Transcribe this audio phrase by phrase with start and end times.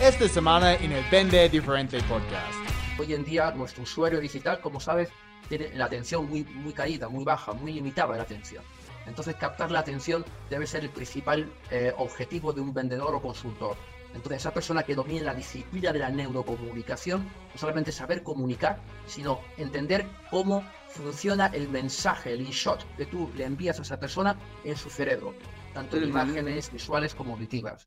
[0.00, 2.54] esta semana en el Vende Diferente Podcast.
[2.98, 5.10] Hoy en día nuestro usuario digital, como sabes,
[5.46, 8.64] tiene la atención muy, muy caída, muy baja, muy limitada la atención.
[9.06, 13.76] Entonces captar la atención debe ser el principal eh, objetivo de un vendedor o consultor.
[14.14, 19.42] Entonces esa persona que domine la disciplina de la neurocomunicación, no solamente saber comunicar, sino
[19.58, 24.76] entender cómo funciona el mensaje, el shot que tú le envías a esa persona en
[24.78, 25.34] su cerebro,
[25.74, 27.86] tanto en imágenes visuales como auditivas.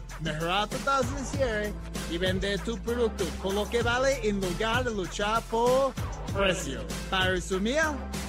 [0.21, 1.73] mejorar tu tasa de cierre
[2.09, 5.93] y vender tu producto con lo que vale en lugar de luchar por
[6.33, 6.81] precio.
[7.09, 7.81] Para resumir,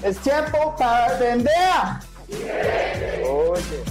[0.03, 1.53] es tiempo para vender.
[3.29, 3.83] Oye.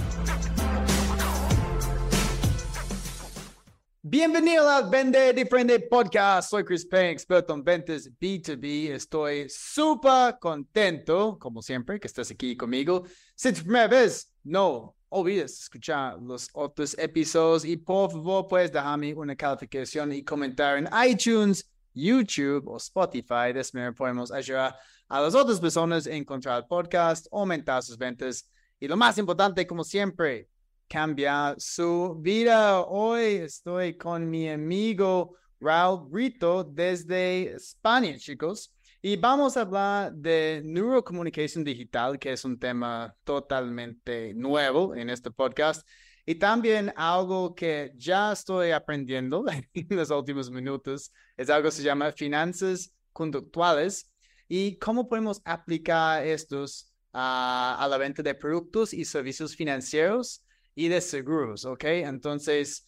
[4.04, 6.50] Bienvenido al Vende Diferente Podcast.
[6.50, 8.92] Soy Chris Payne, experto en ventas B2B.
[8.92, 13.04] Estoy súper contento, como siempre, que estás aquí conmigo.
[13.36, 18.72] Si es tu primera vez, no olvides escuchar los otros episodios y por favor puedes
[18.72, 23.52] dejarme una calificación y comentar en iTunes, YouTube o Spotify.
[23.54, 24.78] De esta manera podemos ayudar
[25.10, 29.68] a las otras personas a encontrar el podcast, aumentar sus ventas y lo más importante,
[29.68, 30.48] como siempre,
[30.88, 32.80] cambiar su vida.
[32.80, 38.74] Hoy estoy con mi amigo Raúl Brito desde España, chicos.
[39.04, 45.32] Y vamos a hablar de neurocomunicación digital, que es un tema totalmente nuevo en este
[45.32, 45.88] podcast.
[46.24, 51.82] Y también algo que ya estoy aprendiendo en los últimos minutos, es algo que se
[51.82, 54.08] llama finanzas conductuales
[54.48, 60.44] y cómo podemos aplicar estos a la venta de productos y servicios financieros
[60.76, 61.86] y de seguros, ¿ok?
[61.86, 62.88] Entonces,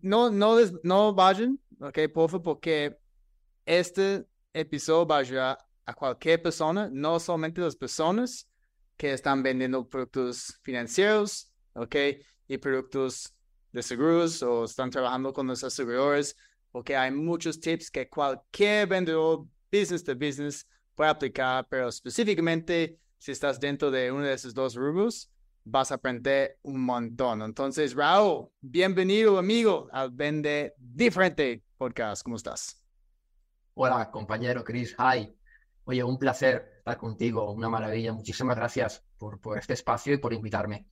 [0.00, 1.98] no, no, no vayan, ¿ok?
[2.12, 2.96] Por favor, porque
[3.66, 4.24] este
[4.56, 8.48] episodio va a ayudar a cualquier persona, no solamente las personas
[8.96, 11.96] que están vendiendo productos financieros, ¿ok?
[12.48, 13.34] Y productos
[13.72, 16.36] de seguros o están trabajando con los aseguradores,
[16.72, 23.32] porque hay muchos tips que cualquier vendedor business to business puede aplicar, pero específicamente si
[23.32, 25.30] estás dentro de uno de esos dos rubros,
[25.64, 27.42] vas a aprender un montón.
[27.42, 32.22] Entonces, Raúl, bienvenido amigo al Vende Diferente Podcast.
[32.22, 32.85] ¿Cómo estás?
[33.78, 34.96] Hola, compañero Chris.
[34.98, 35.30] Hi.
[35.84, 38.12] Oye, un placer estar contigo, una maravilla.
[38.12, 40.86] Muchísimas gracias por, por este espacio y por invitarme.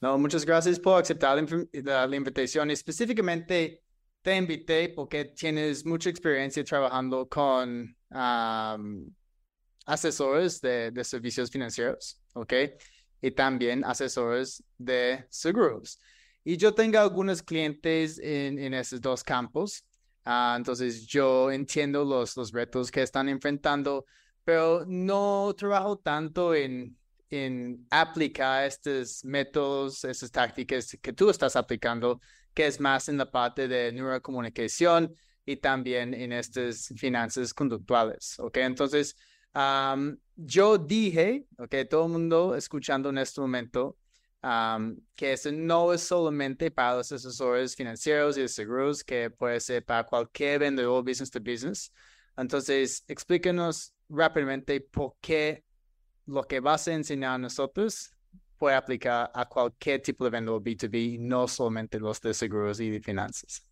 [0.00, 1.38] No, muchas gracias por aceptar
[1.72, 2.70] la, la, invitación.
[2.70, 3.82] Específicamente
[4.22, 7.94] te invité porque tienes mucha experiencia trabajando con
[9.84, 12.54] asesores de, de servicios financieros, ¿ok?
[13.20, 16.00] y también asesores de seguros.
[16.44, 19.84] Y yo tengo algunos clientes en, en esos dos campos.
[20.30, 24.04] Ah, entonces yo entiendo los, los retos que están enfrentando,
[24.44, 26.98] pero no trabajo tanto en,
[27.30, 32.20] en aplicar estos métodos, esas tácticas que tú estás aplicando,
[32.52, 35.14] que es más en la parte de neurocomunicación
[35.46, 38.38] y también en estas finanzas conductuales.
[38.38, 38.58] ¿Ok?
[38.58, 39.16] Entonces,
[40.36, 43.96] yo dije, ok, todo el mundo escuchando en este momento,
[45.14, 49.84] que eso no es solamente para los asesores financieros y de seguros, que puede ser
[49.84, 51.92] para cualquier vendedor business to business.
[52.36, 55.64] Entonces, explíquenos rápidamente por qué
[56.26, 58.12] lo que vas a enseñar a nosotros
[58.56, 63.00] puede aplicar a cualquier tipo de vendedor B2B, no solamente los de seguros y de
[63.00, 63.64] finanzas.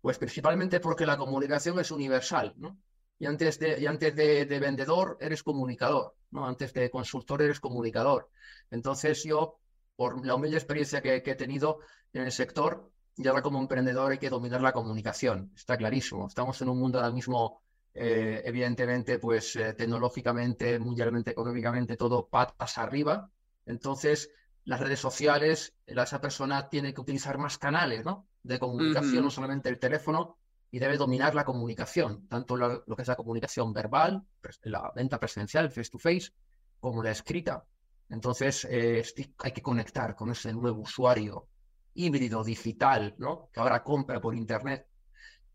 [0.00, 2.78] Pues principalmente porque la comunicación es universal, ¿no?
[3.18, 6.46] Y antes de, y antes de, vendedor eres comunicador, ¿no?
[6.46, 8.28] Antes de consultor eres comunicador.
[8.70, 9.58] Entonces yo,
[9.96, 11.78] por la humilde experiencia que, he tenido
[12.12, 16.26] en el sector, y ahora como emprendedor hay que dominar la comunicación, está clarísimo.
[16.26, 17.62] Estamos en un mundo ahora mismo,
[17.94, 23.30] eh, evidentemente, pues eh, tecnológicamente, mundialmente, económicamente, todo patas arriba.
[23.64, 24.30] Entonces,
[24.64, 28.26] las redes sociales, esa persona tiene que utilizar más canales, ¿no?
[28.42, 30.36] De comunicación, no solamente el teléfono,
[30.70, 34.22] y debe dominar la comunicación, tanto lo, que es la comunicación verbal,
[34.62, 36.32] la venta presencial, face to face,
[36.80, 37.64] como la escrita.
[38.08, 39.04] Entonces, eh,
[39.38, 41.48] hay que conectar con ese nuevo usuario
[41.94, 43.48] híbrido digital, ¿no?
[43.52, 44.86] Que ahora compra por Internet.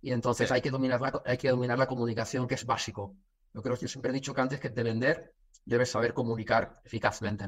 [0.02, 3.16] Y entonces hay que, dominar la, hay que dominar la comunicación, que es básico.
[3.54, 5.36] Yo creo que yo siempre he dicho que antes que de vender,
[5.66, 7.46] debes saber comunicar eficazmente.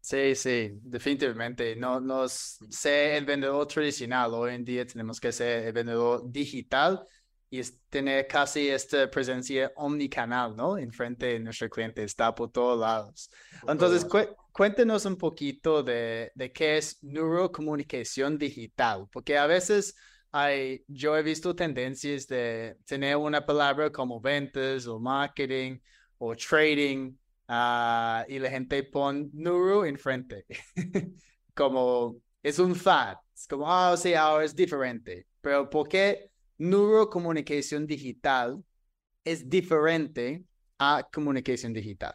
[0.00, 1.76] Sí, sí, definitivamente.
[1.76, 4.32] No, no sé el vendedor tradicional.
[4.34, 7.04] Hoy en día tenemos que ser el vendedor digital
[7.50, 10.78] y es tener casi esta presencia omnicanal, ¿no?
[10.78, 13.30] Enfrente de nuestro cliente, está por todos lados.
[13.68, 14.06] Entonces,
[14.52, 19.94] cuéntenos un poquito de, de qué es neurocomunicación digital, porque a veces
[20.32, 25.78] hay, yo he visto tendencias de tener una palabra como ventas o marketing
[26.18, 27.16] o trading
[27.50, 30.46] uh, y la gente pone neuro enfrente,
[31.54, 36.30] como es un fad, es como, ah, oh, sí, ahora es diferente, pero ¿por qué?
[36.60, 38.62] neurocomunicación digital
[39.24, 40.44] es diferente
[40.78, 42.14] a comunicación digital?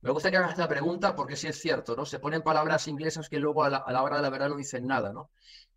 [0.00, 2.04] Me gusta que hagas esta pregunta porque sí es cierto, ¿no?
[2.04, 5.12] Se ponen palabras inglesas que luego a la, hora de la verdad no dicen nada,
[5.12, 5.30] ¿no?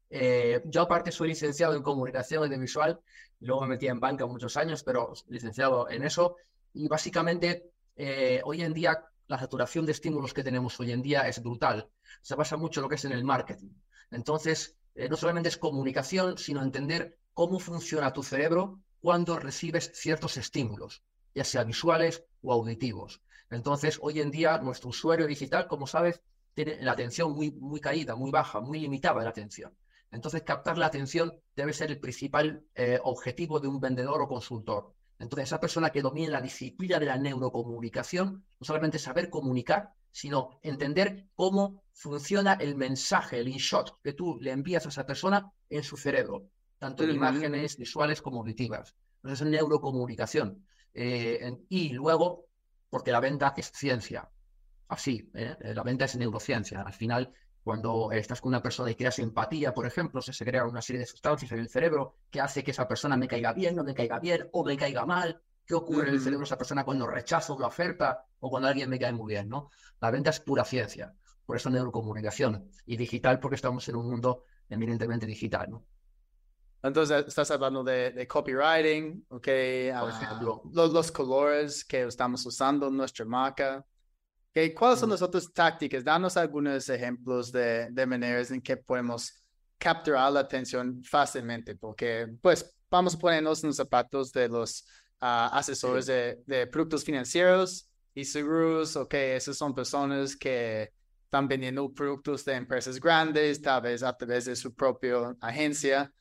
[0.09, 2.99] Eh, yo aparte soy licenciado en comunicación audiovisual,
[3.41, 6.35] luego me metí en banca muchos años, pero licenciado en eso,
[6.73, 11.27] y básicamente eh, hoy en día la saturación de estímulos que tenemos hoy en día
[11.27, 11.89] es brutal.
[12.21, 13.71] Se basa mucho en lo que es en el marketing.
[14.09, 20.37] Entonces, eh, no solamente es comunicación, sino entender cómo funciona tu cerebro cuando recibes ciertos
[20.37, 21.03] estímulos,
[21.35, 23.21] ya sea visuales o auditivos.
[23.49, 26.21] Entonces, hoy en día, nuestro usuario digital, como sabes,
[26.53, 29.75] tiene la atención muy, muy caída, muy baja, muy limitada la atención.
[30.09, 34.93] Entonces, captar la atención debe ser el principal eh, objetivo de un vendedor o consultor.
[35.19, 40.59] Entonces, esa persona que domine la disciplina de la neurocomunicación, no solamente saber comunicar, sino
[40.63, 45.83] entender cómo funciona el mensaje, el in-shot que tú le envías a esa persona en
[45.83, 48.95] su cerebro, tanto en imágenes visuales como auditivas.
[49.17, 50.65] Entonces es neurocomunicación.
[50.93, 52.45] Eh, y luego,
[52.89, 54.29] porque la venta es ciencia,
[54.87, 55.55] así, ¿eh?
[55.61, 56.81] Eh, la venta es neurociencia.
[56.81, 57.33] Al final,
[57.63, 61.05] cuando estás con una persona y creas empatía, por ejemplo, se, crean una serie de
[61.05, 64.19] sustancias en el cerebro que hace que esa persona me caiga bien, no me caiga
[64.19, 67.55] bien, o me caiga mal, qué ocurre en el cerebro de esa persona cuando rechazo
[67.55, 69.69] una oferta o cuando alguien me cae muy bien, ¿no?
[70.01, 71.13] La venta es pura ciencia,
[71.45, 75.85] por eso neurocomunicación y digital porque estamos en un mundo eminentemente digital, ¿no?
[76.81, 79.47] Entonces, estás hablando de, copywriting, ¿ok?
[79.93, 83.85] Ah, los, los, colores que estamos usando en nuestra marca.
[84.51, 85.11] Okay, ¿Cuáles son mm.
[85.11, 86.03] las otras tácticas?
[86.03, 89.43] Danos algunos ejemplos de, de maneras en que podemos
[89.77, 94.85] capturar la atención fácilmente, porque pues vamos a ponernos en los zapatos de los
[95.19, 100.91] asesores de, de, productos financieros y seguros, ok, esas son personas que
[101.23, 106.11] están vendiendo productos de empresas grandes, tal vez a través de su propia agencia.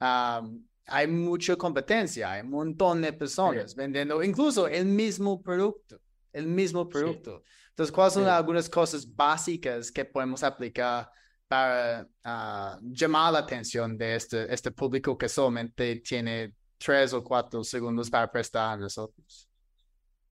[0.00, 6.00] hay mucha competencia, hay un montón de personas vendiendo incluso el mismo producto,
[6.32, 7.42] el mismo producto.
[7.76, 11.10] Entonces, ¿cuáles son algunas cosas básicas que podemos aplicar
[11.46, 17.62] para ah, llamar la atención de este, este público que solamente tiene tres o cuatro
[17.62, 19.46] segundos para prestar a nosotros?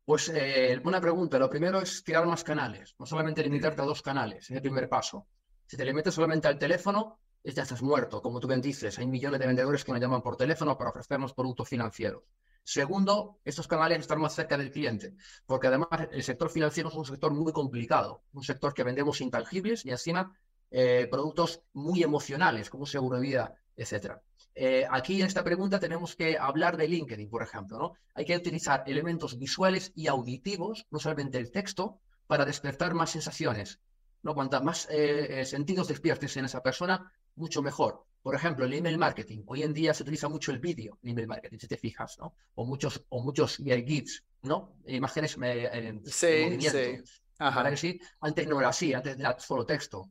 [0.03, 1.37] Pues eh, buena pregunta.
[1.37, 4.89] Lo primero es tirar más canales, no solamente limitarte a dos canales, es el primer
[4.89, 5.27] paso.
[5.67, 7.19] Si te limitas solamente al teléfono,
[7.53, 8.21] ya estás muerto.
[8.21, 11.33] Como tú bien dices, hay millones de vendedores que me llaman por teléfono para ofrecernos
[11.33, 12.23] productos financieros.
[12.63, 15.13] Segundo, estos canales están más cerca del cliente,
[15.45, 19.85] porque además el sector financiero es un sector muy complicado, un sector que vendemos intangibles
[19.85, 20.35] y encima
[20.71, 24.21] eh, productos muy emocionales, como seguro de vida, etcétera.
[24.55, 27.77] Eh, aquí en esta pregunta tenemos que hablar de LinkedIn, por ejemplo.
[27.77, 27.93] ¿no?
[28.15, 33.79] Hay que utilizar elementos visuales y auditivos, no solamente el texto, para despertar más sensaciones.
[34.23, 34.33] ¿no?
[34.33, 38.05] Cuanto más eh, sentidos despiertes en esa persona, mucho mejor.
[38.21, 39.43] Por ejemplo, el email marketing.
[39.45, 42.33] Hoy en día se utiliza mucho el vídeo en email marketing, si te fijas, ¿no?
[42.55, 44.73] O muchos, o muchos GIFs, ¿no?
[44.87, 46.97] Imágenes en, sí, Sí.
[47.37, 47.75] Ajá.
[47.75, 47.99] sí?
[48.21, 50.09] Antes no era así, antes era solo texto.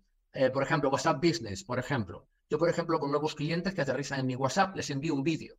[0.52, 2.28] por ejemplo, WhatsApp Business, por ejemplo.
[2.48, 5.56] Yo, por ejemplo, con nuevos clientes que aterrizan en mi WhatsApp, les envío un vídeo.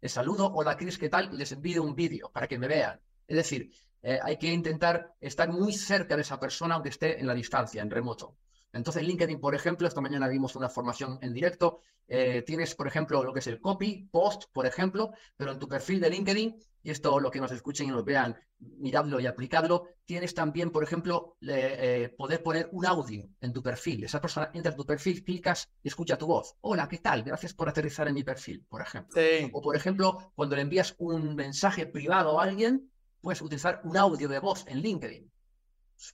[0.00, 1.36] Les saludo, hola Cris, ¿qué tal?
[1.36, 3.00] Les envío un vídeo para que me vean.
[3.26, 3.72] Es decir,
[4.02, 7.82] eh, hay que intentar estar muy cerca de esa persona aunque esté en la distancia,
[7.82, 8.36] en remoto.
[8.78, 11.80] Entonces, LinkedIn, por ejemplo, esta mañana vimos una formación en directo.
[12.06, 15.68] Eh, tienes, por ejemplo, lo que es el copy, post, por ejemplo, pero en tu
[15.68, 19.88] perfil de LinkedIn, y esto lo que nos escuchen y nos vean, miradlo y aplicadlo,
[20.04, 24.04] tienes también, por ejemplo, eh, poder poner un audio en tu perfil.
[24.04, 26.54] Esa persona entra en tu perfil, clicas y escucha tu voz.
[26.60, 27.24] Hola, ¿qué tal?
[27.24, 29.20] Gracias por aterrizar en mi perfil, por ejemplo.
[29.52, 34.28] O, por ejemplo, cuando le envías un mensaje privado a alguien, puedes utilizar un audio
[34.28, 35.30] de voz en LinkedIn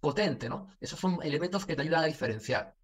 [0.01, 0.69] potente, ¿no?
[0.81, 2.75] Esos son elementos que te ayudan a diferenciar.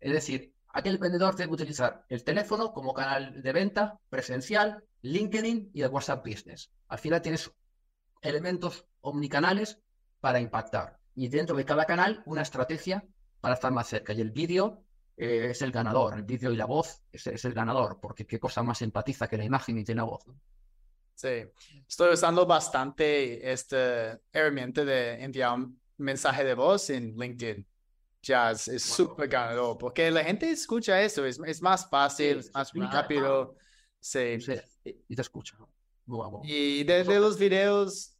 [0.00, 5.82] Es decir, aquel vendedor que utilizar el teléfono como canal de venta presencial, LinkedIn y
[5.82, 6.70] el WhatsApp Business.
[6.88, 7.50] Al final tienes
[8.20, 9.80] elementos omnicanales
[10.20, 10.98] para impactar.
[11.14, 13.04] Y dentro de cada canal, una estrategia
[13.40, 14.12] para estar más cerca.
[14.12, 14.84] Y el vídeo
[15.16, 16.14] eh, es el ganador.
[16.14, 19.44] El vídeo y la voz es, el ganador, porque qué cosa más empatiza que la
[19.44, 20.24] imagen y la voz.
[21.14, 21.44] Sí,
[21.86, 25.58] estoy usando bastante esta herramienta de enviar
[26.02, 27.66] mensaje de voz en LinkedIn.
[28.22, 32.72] Ya es súper ganador, porque la gente escucha eso, es, es más fácil, es más
[32.92, 33.56] rápido.
[34.00, 34.38] Sí.
[35.08, 35.56] y te escucha.
[36.44, 38.16] Y desde los videos,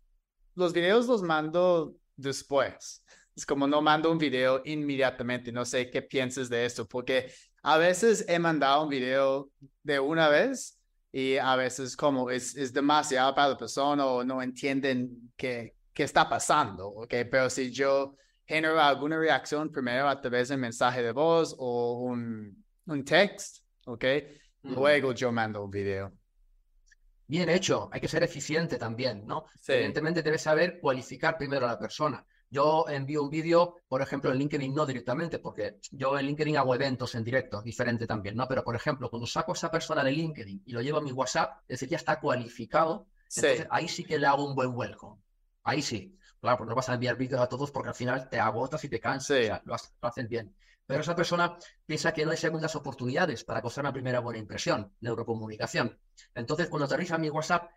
[0.54, 3.04] los videos los mando después.
[3.34, 5.52] Es como no mando un video inmediatamente.
[5.52, 9.50] No sé qué piensas de esto, porque a veces he mandado un video
[9.82, 10.78] de una vez
[11.12, 16.04] y a veces como es, es demasiado para la persona o no entienden qué, qué
[16.04, 17.14] está pasando, ¿ok?
[17.30, 22.64] Pero si yo genero alguna reacción primero a través de mensaje de voz o un,
[22.86, 24.04] un text, ¿ok?
[24.62, 26.12] Luego yo mando un video.
[27.26, 29.46] Bien hecho, hay que ser eficiente también, ¿no?
[29.66, 32.24] Evidentemente debes saber cualificar primero a la persona.
[32.50, 36.74] Yo envío un vídeo, por ejemplo, en LinkedIn no directamente, porque yo en LinkedIn hago
[36.74, 38.46] eventos en directo, diferente también, ¿no?
[38.46, 41.12] Pero, por ejemplo, cuando saco a esa persona de LinkedIn y lo llevo a mi
[41.12, 45.18] WhatsApp, es decir, ya está cualificado, entonces ahí sí que le hago un buen welcome.
[45.64, 46.18] Ahí sí.
[46.40, 48.88] Claro, pues no vas a enviar vídeos a todos porque al final te agotas y
[48.88, 49.62] te cansas.
[49.64, 50.54] lo, hacen bien.
[50.86, 54.92] Pero esa persona piensa que no hay segundas oportunidades para causar una primera buena impresión,
[55.00, 55.98] neurocomunicación.
[56.34, 57.70] Entonces, cuando aterriza mi WhatsApp,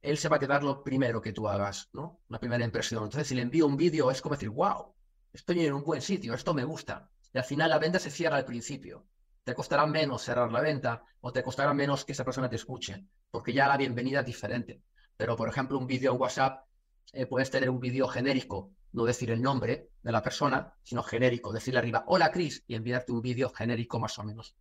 [0.00, 2.20] él se va a quedar lo primero que tú hagas, ¿no?
[2.28, 3.04] Una primera impresión.
[3.04, 4.94] Entonces, si le envío un vídeo, es como decir, wow,
[5.32, 7.10] estoy en un buen sitio, esto me gusta.
[7.32, 9.06] Y al final la venta se cierra al principio.
[9.44, 13.04] Te costará menos cerrar la venta o te costará menos que esa persona te escuche,
[13.30, 14.82] porque ya la bienvenida es diferente.
[15.16, 16.64] Pero, por ejemplo, un vídeo en WhatsApp,
[17.12, 21.52] eh, puedes tener un vídeo genérico, no decir el nombre de la persona, sino genérico,
[21.52, 24.54] decirle arriba, hola Chris, y enviarte un vídeo genérico más o menos.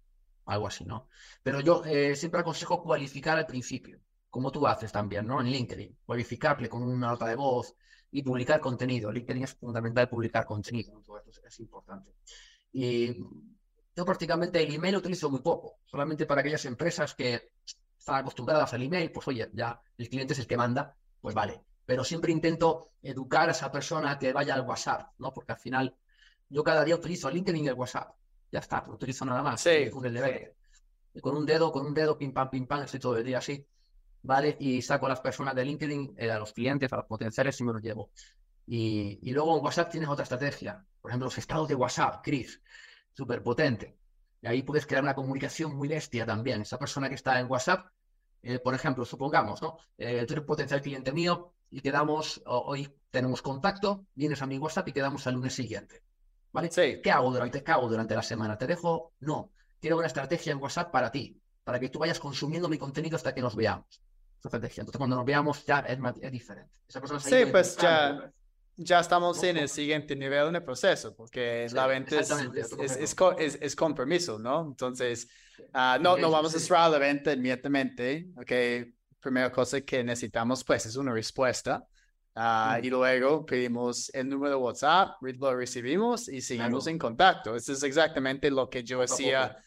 [0.46, 1.08] Algo así, ¿no?
[1.43, 4.00] Pero yo eh, siempre aconsejo cualificar al principio
[4.31, 5.41] como tú haces también, ¿no?
[5.41, 7.75] En LinkedIn, cualificarle con una nota de voz
[8.12, 9.12] y publicar contenido.
[9.12, 12.15] LinkedIn es fundamental publicar contenido, todo esto es importante.
[12.72, 13.17] Y
[13.93, 17.51] yo prácticamente el email lo utilizo muy poco, solamente para aquellas empresas que
[18.00, 21.62] están acostumbradas al email, pues oye, ya el cliente es el que manda, pues vale.
[21.92, 25.34] Pero siempre intento educar a esa persona que vaya al WhatsApp, ¿no?
[25.34, 25.94] Porque al final
[26.48, 28.16] yo cada día utilizo LinkedIn y el WhatsApp.
[28.50, 29.60] Ya está, no utilizo nada más.
[29.60, 29.90] Sí.
[29.90, 30.56] Con el deber.
[31.22, 33.68] con un dedo, con un dedo, pim pam, pim pam, estoy todo el día así.
[34.22, 34.56] ¿vale?
[34.58, 37.64] Y saco a las personas de LinkedIn, eh, a los clientes, a los potenciales y
[37.66, 38.12] me los llevo.
[38.66, 40.86] Y, y, luego en WhatsApp tienes otra estrategia.
[41.02, 42.62] Por ejemplo, los estados de WhatsApp, Chris,
[43.12, 43.98] súper potente.
[44.42, 46.62] Y ahí puedes crear una comunicación muy bestia también.
[46.62, 47.88] Esa persona que está en WhatsApp,
[48.44, 49.78] eh, por ejemplo, supongamos, ¿no?
[49.98, 54.90] Eh, tú eres potencial cliente mío y quedamos, hoy tenemos contacto, vienes a mi WhatsApp
[54.90, 56.04] y quedamos al lunes siguiente.
[56.51, 56.70] ¿Vale?
[56.70, 58.58] ¿Qué hago durante, qué hago durante la semana?
[58.58, 59.13] ¿Te dejo?
[59.22, 59.51] No.
[59.80, 63.34] Quiero una estrategia en WhatsApp para ti, para que tú vayas consumiendo mi contenido hasta
[63.34, 64.01] que nos veamos.
[64.44, 66.72] Entonces, cuando nos veamos ya es, es diferente.
[67.20, 68.32] sí, pues ya,
[68.75, 72.32] ya estamos en el siguiente nivel en el proceso, porque la venta es,
[73.00, 74.62] es, es, compromiso, ¿no?
[74.68, 75.30] Entonces,
[75.74, 78.51] uh, no, no vamos a cerrar la venta inmediatamente, ¿ok?
[79.22, 81.86] Primera cosa que necesitamos, pues, es una respuesta.
[82.36, 87.56] Uh, Y luego pedimos el número de WhatsApp, lo recibimos y seguimos en contacto.
[87.56, 89.58] Eso es exactamente lo que yo hacía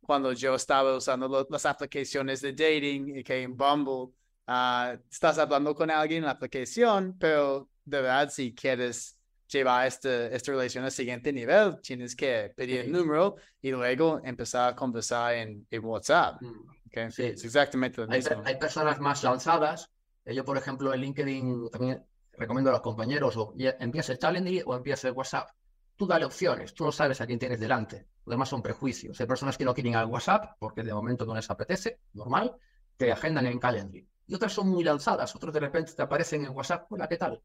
[0.00, 4.14] cuando yo estaba usando las aplicaciones de dating y que en Bumble
[4.46, 10.28] uh, estás hablando con alguien en la aplicación, pero de verdad si quieres llevar esta,
[10.28, 15.34] esta relación al siguiente nivel, tienes que pedir el número y luego empezar a conversar
[15.34, 16.40] en, en WhatsApp.
[16.40, 16.75] Mm.
[16.96, 17.10] Okay?
[17.10, 17.24] Sí.
[17.24, 18.42] Es exactamente lo mismo.
[18.44, 19.90] Hay, personas más lanzadas.
[20.24, 24.62] Eh, yo, por ejemplo, en LinkedIn también recomiendo a los compañeros o empieza el Calendly
[24.64, 25.50] o empieza el WhatsApp.
[25.96, 28.06] Tú dale opciones, tú no sabes a quién tienes delante.
[28.24, 29.18] Lo demás son prejuicios.
[29.20, 32.54] Hay personas que no quieren al WhatsApp porque de momento no les apetece, normal,
[32.96, 34.06] te agendan en Calendly.
[34.26, 37.40] Y otras son muy lanzadas, otros de repente te aparecen en WhatsApp, hola, ¿qué tal?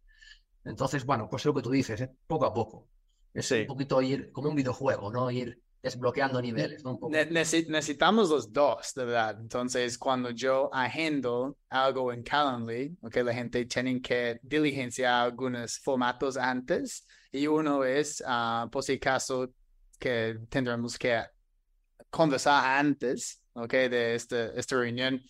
[0.65, 2.11] Entonces, bueno, pues es lo que tú dices, ¿eh?
[2.27, 2.87] poco a poco.
[3.33, 5.31] Es un poquito ir como un videojuego, ¿no?
[5.31, 6.99] Ir desbloqueando niveles, ¿no?
[7.09, 9.37] necesitamos los dos, de verdad.
[9.39, 16.37] Entonces, cuando yo agendo algo en Calendly, okay, la gente tiene que diligenciar algunos formatos
[16.37, 19.51] antes y uno es, uh, por si acaso,
[19.97, 21.23] que tendremos que
[22.09, 23.71] conversar antes, ¿ok?
[23.71, 25.21] De este, esta reunión,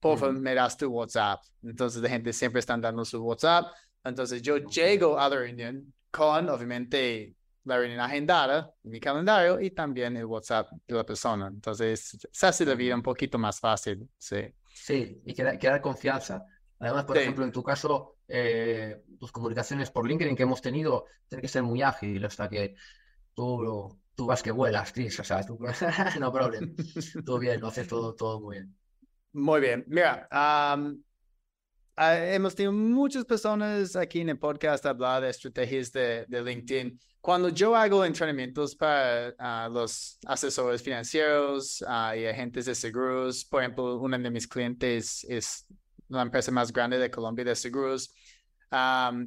[0.00, 1.40] por favor, me das tu WhatsApp.
[1.62, 3.66] Entonces, la gente siempre está dando su WhatsApp.
[4.04, 7.34] Entonces, yo llego a la reunión con, obviamente,
[7.68, 11.48] la reunión agendada, mi calendario y también el WhatsApp de la persona.
[11.48, 14.36] Entonces, se hace la vida un poquito más fácil, sí.
[14.72, 16.44] Sí, y que, que confianza.
[16.78, 21.42] Además, por ejemplo, en tu caso, eh, tus comunicaciones por LinkedIn que hemos tenido tienen
[21.42, 22.74] que ser muy ágiles hasta que
[23.34, 25.58] tú, tú vas que vuelas, Chris, o sea, tú,
[26.20, 26.68] no problema.
[27.24, 28.76] todo bien, lo haces todo, todo muy bien.
[29.32, 29.84] Muy bien.
[29.88, 30.26] Mira,
[31.98, 36.98] hemos tenido muchas personas aquí en el podcast hablar de estrategias de, de LinkedIn.
[37.20, 43.62] Cuando yo hago entrenamientos para ah, los asesores financieros uh, y agentes de seguros, por
[43.62, 45.66] ejemplo, uno de mis clientes es
[46.08, 48.14] la empresa más grande de Colombia de seguros,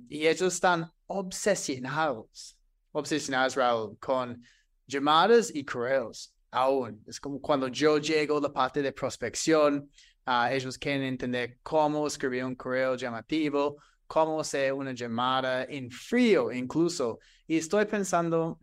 [0.10, 2.58] y ellos están obsesionados,
[2.92, 4.44] obsesionados, Raúl, con
[4.88, 6.34] llamadas y correos.
[6.52, 9.90] Aún es como cuando yo llego a la parte de prospección,
[10.26, 16.52] Ah, ellos quieren entender cómo escribir un correo llamativo, cómo hacer una llamada en frío
[16.52, 17.20] incluso.
[17.48, 18.60] Y estoy pensando,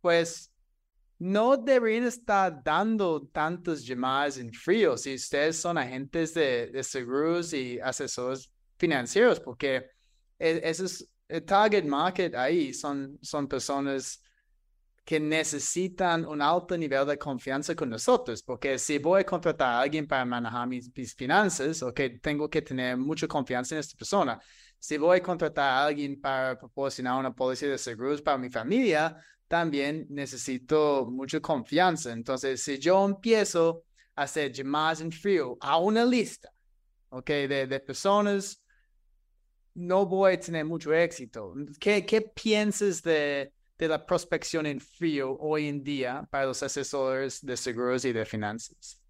[0.00, 0.52] pues,
[1.20, 7.78] no deberían estar dando tantas llamadas en frío si ustedes son agentes de, seguros y
[7.78, 9.90] asesores financieros, porque
[10.38, 14.22] ese es el target market ahí, son, son personas
[15.10, 19.80] que necesitan un alto nivel de confianza con nosotros, porque si voy a contratar a
[19.80, 24.38] alguien para manejar mis, mis finanzas, okay, tengo que tener mucha confianza en esta persona.
[24.78, 29.16] Si voy a contratar a alguien para proporcionar una póliza de seguros para mi familia,
[29.48, 32.12] también necesito mucha confianza.
[32.12, 33.82] Entonces, si yo empiezo
[34.14, 36.52] a hacer llamadas en frío a una lista,
[37.08, 38.62] okay, de, de personas,
[39.74, 41.52] no voy a tener mucho éxito.
[41.80, 47.44] ¿Qué, qué piensas de, de la prospección en frío hoy en día para los asesores
[47.44, 49.00] de seguros y de finanzas?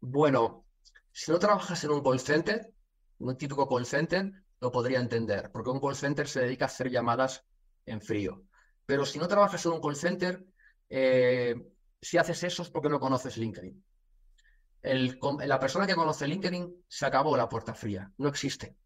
[0.00, 0.66] Bueno,
[1.10, 2.72] si no trabajas en un call center,
[3.18, 6.90] un típico call center, lo podría entender, porque un call center se dedica a hacer
[6.90, 7.42] llamadas
[7.86, 8.42] en frío.
[8.84, 10.44] Pero si no trabajas en un call center,
[10.90, 11.54] eh,
[12.00, 13.82] si haces eso es porque no conoces LinkedIn.
[14.82, 18.76] La persona que conoce LinkedIn se acabó la puerta fría, no existe.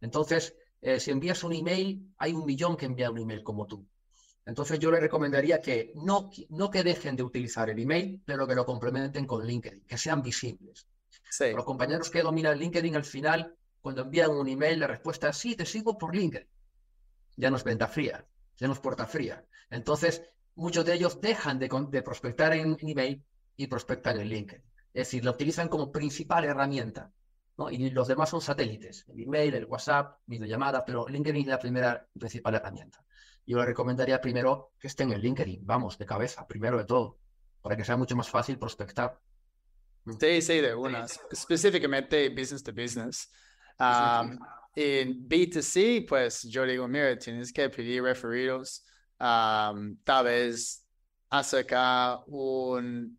[0.00, 3.84] Entonces, eh, si envías un email, hay un millón que envía un email como tú.
[4.46, 8.54] Entonces yo le recomendaría que no, no que dejen de utilizar el email, pero que
[8.54, 10.86] lo complementen con LinkedIn, que sean visibles.
[11.40, 15.56] Los compañeros que dominan LinkedIn al final, cuando envían un email, la respuesta es sí,
[15.56, 16.48] te sigo por LinkedIn.
[17.36, 18.24] Ya no es venta fría
[18.56, 19.44] ya no es puerta fría.
[19.70, 20.22] Entonces,
[20.54, 23.24] muchos de ellos dejan de, de prospectar en, email
[23.56, 24.64] y prospectar en LinkedIn.
[24.92, 27.10] Es decir, lo utilizan como principal herramienta.
[27.56, 27.70] ¿no?
[27.70, 32.06] Y los demás son satélites, el email, el WhatsApp, videollamada, pero LinkedIn es la primera
[32.18, 33.03] principal herramienta.
[33.46, 37.18] Yo le recomendaría primero que estén en LinkedIn, vamos, de cabeza, primero de todo,
[37.60, 39.20] para que sea mucho más fácil prospectar.
[40.20, 43.30] Sí, sí, de unas, específicamente business to business.
[43.78, 44.38] Um,
[44.76, 48.84] en B2C, pues yo digo, mira, tienes que pedir referidos,
[49.20, 50.86] um, tal vez
[51.30, 53.18] acerca un,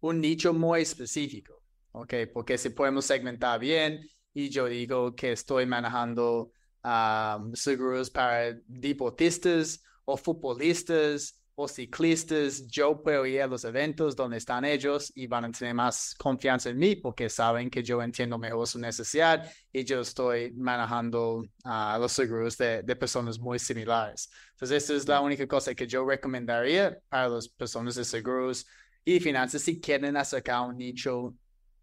[0.00, 2.14] un nicho muy específico, ¿ok?
[2.32, 6.52] Porque si podemos segmentar bien y yo digo que estoy manejando
[6.84, 14.36] um, seguros para deportistas o futbolistas o ciclistas, yo puedo ir a los eventos donde
[14.36, 18.38] están ellos y van a tener más confianza en mí porque saben que yo entiendo
[18.38, 24.30] mejor su necesidad y yo estoy manejando uh, los seguros de, de, personas muy similares.
[24.52, 28.64] Entonces, esa es la única cosa que yo recomendaría para las personas de seguros
[29.04, 31.34] y finanzas si quieren acercar un nicho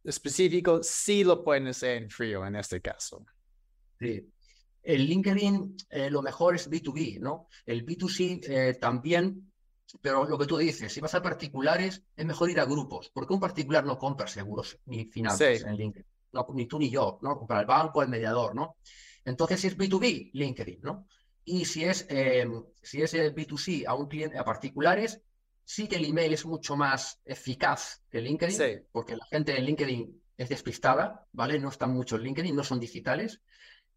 [0.05, 3.25] específico, sí lo pueden hacer en frío en este caso.
[3.99, 4.25] Sí.
[4.85, 7.47] El LinkedIn, eh, lo mejor es B2B, ¿no?
[7.65, 9.51] El B2C eh, también
[10.01, 13.33] pero lo que tú dices, si vas a particulares, es mejor ir a grupos, porque
[13.33, 16.07] un particular no compra seguros ni finanzas en LinkedIn.
[16.33, 17.37] No, ni tú ni yo, ¿no?
[17.37, 18.77] Compra el banco, el mediador, ¿no?
[19.23, 21.07] Entonces, si es B2B, LinkedIn, ¿no?
[21.45, 22.47] Y si es, eh,
[22.81, 25.21] si es el B2C a un cliente, a particulares,
[25.63, 30.21] sí que el email es mucho más eficaz que LinkedIn, porque la gente en LinkedIn
[30.37, 31.59] es despistada, ¿vale?
[31.59, 33.41] No están mucho en LinkedIn, no son digitales.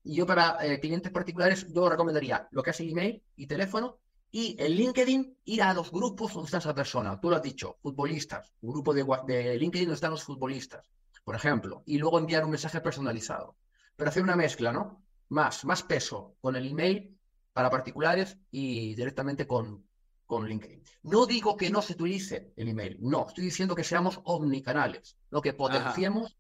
[0.05, 3.99] Y yo para eh, clientes particulares, yo recomendaría lo que es el email y teléfono
[4.31, 7.19] y en LinkedIn ir a los grupos donde está esa persona.
[7.21, 10.87] Tú lo has dicho, futbolistas, un grupo de, de LinkedIn donde están los futbolistas,
[11.25, 13.57] por ejemplo, y luego enviar un mensaje personalizado.
[13.97, 15.03] Pero hacer una mezcla, ¿no?
[15.31, 17.19] Más, más peso con el email
[17.53, 19.87] para particulares y directamente con,
[20.27, 20.83] con LinkedIn.
[21.03, 25.41] No digo que no se utilice el email, no, estoy diciendo que seamos omnicanales, lo
[25.43, 26.37] que potenciemos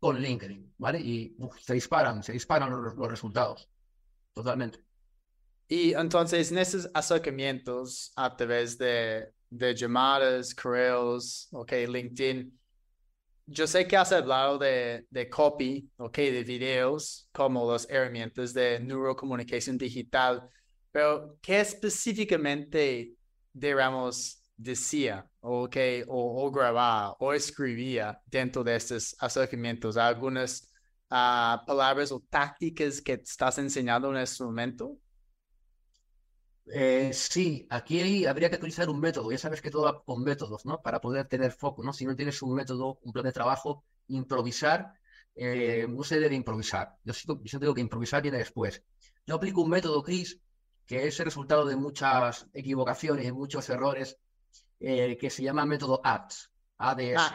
[0.00, 1.00] con LinkedIn, ¿vale?
[1.00, 3.68] Y se disparan, se disparan los resultados,
[4.34, 4.80] totalmente.
[5.68, 12.58] Y entonces, en esos acercamientos a través de, llamadas, correos, ok, LinkedIn,
[13.46, 18.80] yo sé que has hablado de, de copy, ok, de videos, como las herramientas de
[18.80, 20.48] neurocomunicación digital,
[20.90, 23.14] pero ¿qué específicamente,
[23.52, 25.76] digamos, decía, ok,
[26.08, 29.96] o, o grababa o escribía dentro de estos acercamientos?
[29.96, 30.70] ¿Algunas
[31.10, 34.98] uh, palabras o tácticas que estás enseñando en este momento?
[36.70, 39.30] Eh, sí, aquí habría que utilizar un método.
[39.30, 40.82] Ya sabes que todo va con métodos, ¿no?
[40.82, 41.92] Para poder tener foco, ¿no?
[41.92, 44.92] Si no tienes un método, un plan de trabajo, improvisar,
[45.34, 46.96] eh, no se debe improvisar.
[47.04, 48.82] Yo siento, digo que improvisar viene después.
[49.26, 50.40] Yo aplico un método, Chris,
[50.86, 54.18] que es el resultado de muchas equivocaciones y muchos errores,
[54.80, 56.50] eh, que se llama método ADS.
[56.78, 57.32] ADS.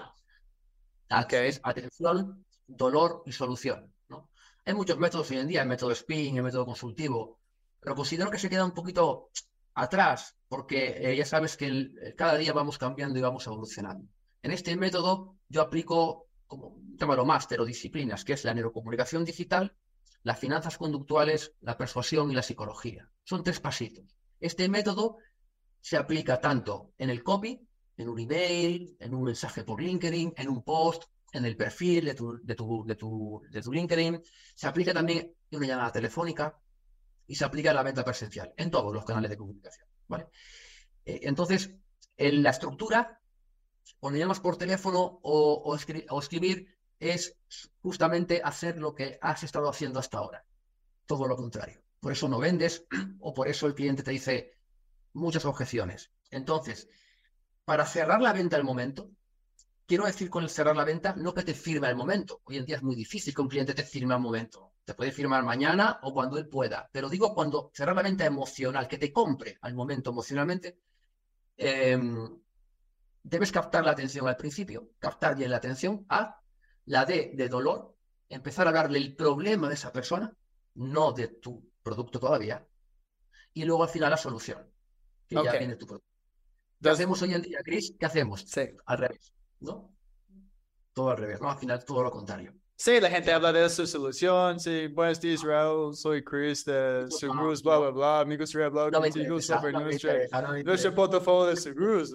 [1.10, 3.94] Ah, es atención, dolor y solución.
[4.10, 4.30] ¿no?
[4.66, 7.40] Hay muchos métodos hoy en día, el método SPIN, el método consultivo,
[7.80, 9.30] pero considero que se queda un poquito
[9.76, 14.08] atrás, porque eh, ya sabes que cada día vamos cambiando y vamos evolucionando.
[14.42, 19.76] En este método yo aplico como llámalo máster o disciplinas, que es la neurocomunicación digital,
[20.24, 23.10] las finanzas conductuales, la persuasión y la psicología.
[23.24, 24.06] Son tres pasitos.
[24.40, 25.18] Este método
[25.84, 27.60] se aplica tanto en el copy,
[27.98, 32.14] en un email, en un mensaje por LinkedIn, en un post, en el perfil de
[32.14, 34.24] tu, de tu, de tu, de tu LinkedIn.
[34.56, 36.58] Se aplica también en una llamada telefónica
[37.28, 39.86] y se aplica en la venta presencial, en todos los canales de comunicación.
[40.08, 40.28] ¿vale?
[41.04, 41.70] Eh, entonces,
[42.16, 43.20] en la estructura,
[44.00, 45.78] cuando llamas por teléfono o, o,
[46.10, 47.38] o escribir, es
[47.82, 50.46] justamente hacer lo que has estado haciendo hasta ahora.
[51.06, 51.82] Todo lo contrario.
[52.00, 52.86] Por eso no vendes
[53.20, 54.54] o por eso el cliente te dice
[55.14, 56.12] muchas objeciones.
[56.30, 56.90] Entonces,
[57.66, 59.12] para cerrar la venta al momento,
[59.86, 62.42] quiero decir con el cerrar la venta, no que te firme al momento.
[62.46, 64.74] Hoy en día es muy difícil que un cliente te firme al momento.
[64.84, 66.90] Te puede firmar mañana o cuando él pueda.
[66.92, 70.80] Pero digo cuando cerrar la venta emocional, que te compre al momento emocionalmente,
[71.56, 72.42] em,
[73.24, 76.40] debes captar la atención al principio, captar bien la atención a
[76.86, 77.96] la D de dolor,
[78.28, 80.36] empezar a darle el problema de esa persona,
[80.76, 82.68] no de tu producto todavía,
[83.54, 84.73] y luego al final la solución,
[85.28, 86.08] que ya viene tu producto.
[86.82, 87.96] ¿Qué hacemos hoy en día, Chris?
[87.98, 88.42] ¿Qué hacemos?
[88.42, 88.62] Sí.
[88.86, 89.94] Al revés, ¿no?
[90.94, 91.50] Todo al revés, ¿no?
[91.50, 92.54] Al final todo lo contrario.
[92.76, 94.60] Sí, la gente habla de su solución.
[94.60, 95.96] Sí, buenos días, Raúl.
[95.96, 98.26] Soy Chris de Seguros, bla, bla, bla.
[98.26, 102.12] Me gustaría hablar No contigo sobre no nuestro, no portafolio de seguros.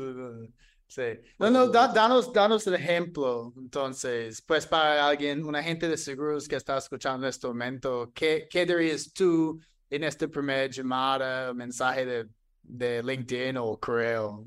[0.88, 1.02] Sí.
[1.38, 3.52] No, no, da- danos, danos el ejemplo.
[3.56, 8.46] Entonces, pues para alguien, un agente de seguros que está escuchando en este momento, ¿qué,
[8.50, 9.58] qué dirías tú
[9.90, 12.28] en esta primera llamada, mensaje de,
[12.68, 14.46] de LinkedIn o correo?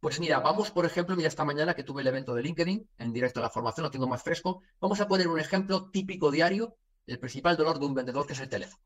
[0.00, 3.12] Pues mira, vamos, por ejemplo, mira, esta mañana que tuve el evento de LinkedIn, en
[3.12, 4.62] directo a la formación, lo tengo más fresco.
[4.80, 6.76] Vamos a poner un ejemplo típico diario,
[7.06, 8.82] el principal dolor de un vendedor, que es el teléfono.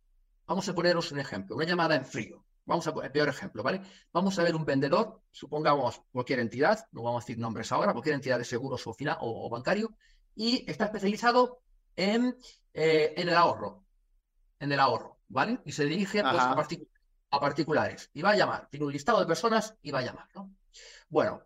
[0.47, 2.45] Vamos a poneros un ejemplo, una llamada en frío.
[2.65, 3.83] Vamos a poner, peor ejemplo, ¿vale?
[4.13, 8.15] Vamos a ver un vendedor, supongamos cualquier entidad, no vamos a decir nombres ahora, cualquier
[8.15, 9.95] entidad de seguros o, o, o bancario,
[10.35, 11.61] y está especializado
[11.97, 12.37] en,
[12.73, 13.85] eh, en el ahorro,
[14.61, 15.61] en el ahorro, ¿vale?
[15.65, 16.89] Y se dirige pues, a, particu-
[17.31, 18.11] a particulares.
[18.13, 20.55] Y va a llamar, tiene un listado de personas y va a llamar, ¿no?
[21.09, 21.43] Bueno,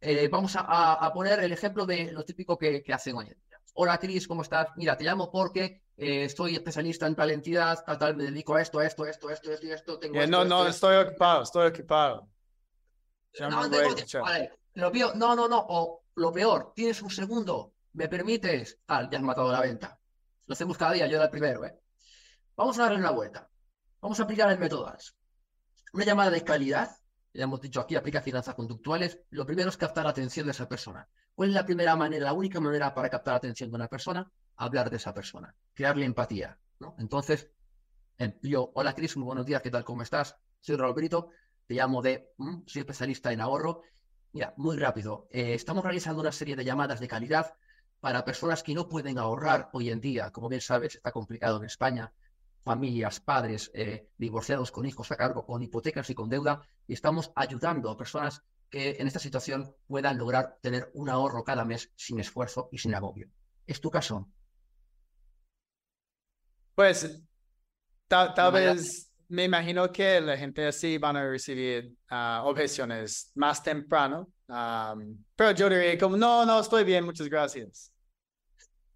[0.00, 3.60] eh, vamos a, poner el ejemplo de lo típico que, que hacen hoy en día.
[3.74, 4.68] Hola, Cris, ¿cómo estás?
[4.76, 8.62] Mira, te llamo porque eh, soy especialista en tal entidad, tal, tal, me dedico a
[8.62, 10.54] esto, a esto, a esto, a esto, a esto, esto, tengo Eh, esto, no, esto,
[10.54, 10.70] no, esto.
[10.92, 12.28] estoy ocupado, estoy ocupado.
[13.40, 14.52] No, vale.
[14.74, 18.78] Lo peor, no, no, no, o lo peor, tienes un segundo, ¿me permites?
[18.86, 19.98] Tal, ya has matado la venta.
[20.46, 21.78] Lo hacemos cada día, yo era el primero, ¿eh?
[22.56, 23.48] Vamos a darle una vuelta.
[24.04, 24.94] Vamos a aplicar el método.
[25.94, 26.94] Una llamada de calidad,
[27.32, 29.18] ya hemos dicho aquí, aplica finanzas conductuales.
[29.30, 31.08] Lo primero es captar la atención de esa persona.
[31.34, 34.30] ¿Cuál es la primera manera, la única manera para captar la atención de una persona?
[34.56, 36.58] Hablar de esa persona, crearle empatía.
[36.98, 37.48] Entonces,
[38.18, 39.84] eh, yo, hola Cris, muy buenos días, ¿qué tal?
[39.84, 40.36] ¿Cómo estás?
[40.60, 41.30] Soy Raúl Brito,
[41.66, 43.84] te llamo de, mm, soy especialista en ahorro.
[44.32, 47.54] Mira, muy rápido, eh, estamos realizando una serie de llamadas de calidad
[48.00, 50.30] para personas que no pueden ahorrar hoy en día.
[50.30, 52.12] Como bien sabes, está complicado en España.
[52.64, 56.62] Familias, padres, eh, divorciados con hijos a cargo, con hipotecas y con deuda.
[56.88, 61.64] Y estamos ayudando a personas que en esta situación puedan lograr tener un ahorro cada
[61.64, 63.28] mes sin esfuerzo y sin agobio.
[63.66, 64.28] ¿Es tu caso?
[66.74, 67.22] Pues
[68.08, 74.28] tal, vez me imagino que la gente así van a recibir ah, objeciones más temprano.
[74.48, 77.92] am, pero yo diría como, no, no, estoy bien, muchas gracias.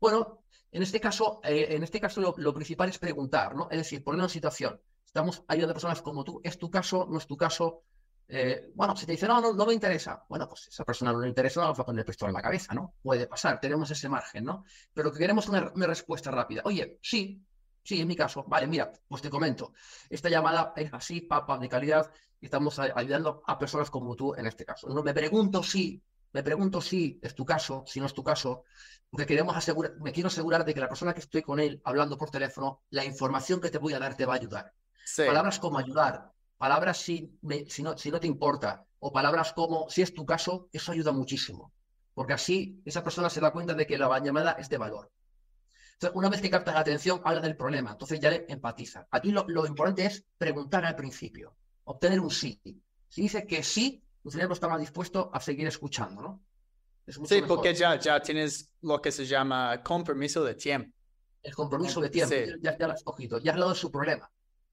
[0.00, 3.68] Bueno, en este caso, eh, en este caso lo, principal es preguntar, ¿no?
[3.70, 4.80] Es decir, poner una situación.
[5.04, 6.40] Estamos ayudando a personas como tú.
[6.44, 7.06] ¿Es tu caso?
[7.10, 7.82] ¿No es tu caso?
[8.28, 10.24] Eh, bueno, si te dice, no, no, no me interesa.
[10.28, 12.74] Bueno, pues esa persona no le interesa, no a poner el pistola en la cabeza,
[12.74, 12.94] ¿no?
[13.02, 14.64] Puede pasar, tenemos ese margen, ¿no?
[14.92, 16.60] Pero que queremos una, una respuesta rápida.
[16.64, 17.42] Oye, sí,
[17.82, 18.44] sí, en mi caso.
[18.46, 19.72] Vale, mira, pues te comento.
[20.10, 24.46] Esta llamada es así, papa, de calidad, y estamos ayudando a personas como tú en
[24.46, 24.88] este caso.
[24.88, 28.64] No me pregunto si, me pregunto si es tu caso, si no es tu caso,
[29.10, 32.18] porque queremos asegurar, me quiero asegurar de que la persona que estoy con él hablando
[32.18, 34.72] por teléfono, la información que te voy a dar te va a ayudar.
[35.04, 39.52] Sí, Palabras como ayudar, palabras si, me- si, no, si no te importa, o palabras
[39.52, 41.72] como si es tu caso, eso ayuda muchísimo.
[42.14, 45.10] Porque así esa persona se da cuenta de que la llamada es de valor.
[45.94, 49.06] Entonces, una vez que captas la atención, habla del problema, entonces ya le empatiza.
[49.10, 52.60] Aquí lo, lo importante es preguntar al principio, obtener un sí.
[53.08, 56.44] Si dice que sí, tu cerebro está más dispuesto a seguir escuchando, ¿no?
[57.06, 57.48] Es sí, mejor.
[57.48, 60.92] porque ya, ya tienes lo que se llama compromiso de tiempo.
[61.42, 62.52] el compromiso de tiempo, Sí.
[62.60, 64.30] ya, ya lo has cogido, ya has de su problema.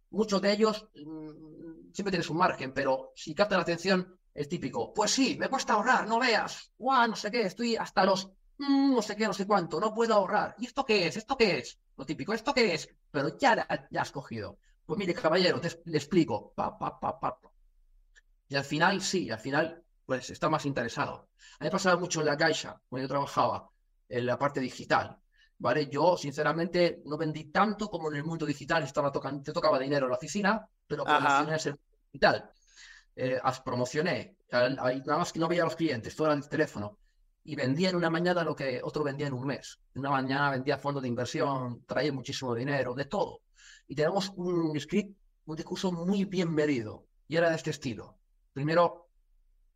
[0.10, 4.94] Muchos de ellos mm, siempre tienes un margen, pero si capta la atención, el típico,
[4.94, 8.94] pues sí, me cuesta ahorrar, no veas, guau, no sé qué, estoy hasta los mm,
[8.96, 10.56] no sé qué, no sé cuánto, no puedo ahorrar.
[10.58, 11.16] ¿Y esto qué es?
[11.16, 11.80] ¿Esto qué es?
[11.96, 12.90] Lo típico, ¿esto qué es?
[13.12, 14.58] Pero ya, ya has cogido.
[14.86, 16.52] Pues mire, caballero, te, le explico.
[16.56, 17.40] Pa, pa, pa, pa.
[18.48, 21.30] Y al final, sí, al final, pues está más interesado.
[21.60, 23.70] A mí me pasaba mucho en la caixa, cuando yo trabajaba.
[24.10, 25.18] en la parte digital.
[25.58, 25.88] ¿Vale?
[25.88, 30.06] Yo, sinceramente, no vendí tanto como en el mundo digital, estaba tocando, te tocaba dinero
[30.06, 31.80] en la oficina, pero promocioné el
[32.12, 32.52] digital.
[33.16, 37.00] Eh, promocioné, nada más que no veía a los clientes, todo era el teléfono.
[37.44, 39.80] Y vendía en una mañana lo que otro vendía en un mes.
[39.94, 43.42] En una mañana vendía fondos de inversión, traía muchísimo dinero, de todo.
[43.88, 47.06] Y tenemos un script, un discurso muy bien medido.
[47.28, 48.18] Y era de este estilo.
[48.56, 49.10] Primero,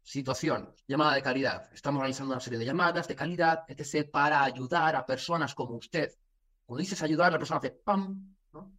[0.01, 1.69] situación, llamada de calidad.
[1.73, 6.09] Estamos realizando una serie de llamadas de calidad, etc., para ayudar a personas como usted.
[6.65, 8.77] Cuando dices ayudar, la persona hace pam, ¿no?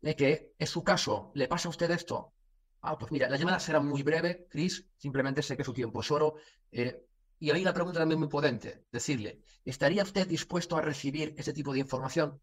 [0.00, 2.32] De que en su caso le pasa a usted esto.
[2.80, 6.10] Ah, pues mira, la llamada será muy breve, Chris, simplemente sé que su tiempo es
[6.10, 6.36] oro.
[6.72, 7.04] Eh,
[7.40, 11.74] y ahí la pregunta también muy potente, decirle, ¿estaría usted dispuesto a recibir ese tipo
[11.74, 12.40] de información?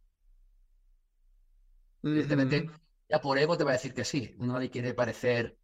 [2.03, 2.69] Evidentemente,
[3.09, 4.35] ya por ego te va a decir que sí.
[4.37, 5.56] Nadie quiere parecer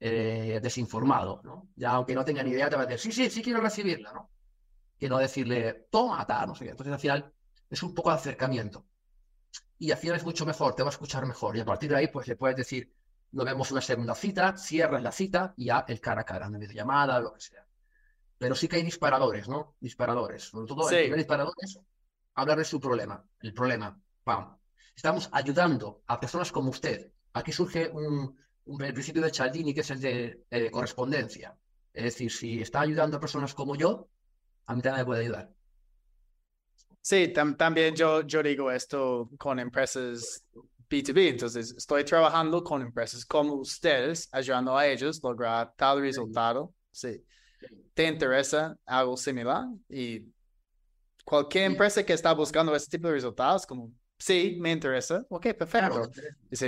[0.00, 1.68] eh, desinformado, ¿no?
[1.76, 4.12] Ya aunque no tenga ni idea, te va a decir, sí, sí, sí quiero recibirla,
[4.12, 4.30] ¿no?
[4.98, 6.70] Que no decirle, toma, tal, no sé qué.
[6.70, 7.32] Entonces al final
[7.70, 8.86] es un poco de acercamiento.
[9.78, 11.56] Y al final es mucho mejor, te va a escuchar mejor.
[11.56, 12.92] Y a partir de ahí, pues le puedes decir,
[13.32, 16.58] nos vemos una segunda cita, cierras la cita y ya el cara a cara, una
[16.58, 17.64] videollamada, lo que sea.
[18.38, 19.76] Pero sí que hay disparadores, ¿no?
[19.80, 20.44] Disparadores.
[20.44, 21.78] Sobre todo el primer disparador es
[22.34, 23.24] hablar de su problema.
[23.40, 24.56] El problema, pam.
[24.94, 27.12] Estamos ayudando a personas como usted.
[27.32, 28.36] Aquí surge un,
[28.80, 31.56] el principio de Cialdini, que es el de, correspondencia.
[31.92, 34.08] Es decir, si está ayudando a personas como yo,
[34.66, 35.50] a mí también me puede ayudar.
[37.00, 40.44] Sí, también yo, yo digo esto con empresas
[40.90, 41.30] B2B.
[41.30, 46.74] Entonces, estoy trabajando con empresas como ustedes, ayudando a ellos a lograr tal resultado.
[46.90, 47.24] Sí.
[47.94, 49.66] ¿Te interesa algo similar?
[49.88, 50.26] Y
[51.24, 55.24] cualquier empresa que está buscando ese tipo de resultados, como, sí, me interesa.
[55.28, 56.10] Ok, perfecto.
[56.52, 56.66] sí.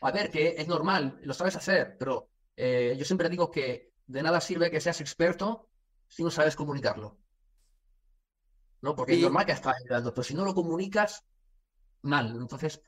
[0.00, 4.22] A ver, que es normal, lo sabes hacer, pero eh, yo siempre digo que de
[4.22, 5.68] nada sirve que seas experto
[6.08, 7.18] si no sabes comunicarlo.
[8.80, 8.94] ¿No?
[8.94, 11.24] Porque es normal que estás ayudando, pero si no lo comunicas,
[12.02, 12.36] mal.
[12.38, 12.82] Entonces,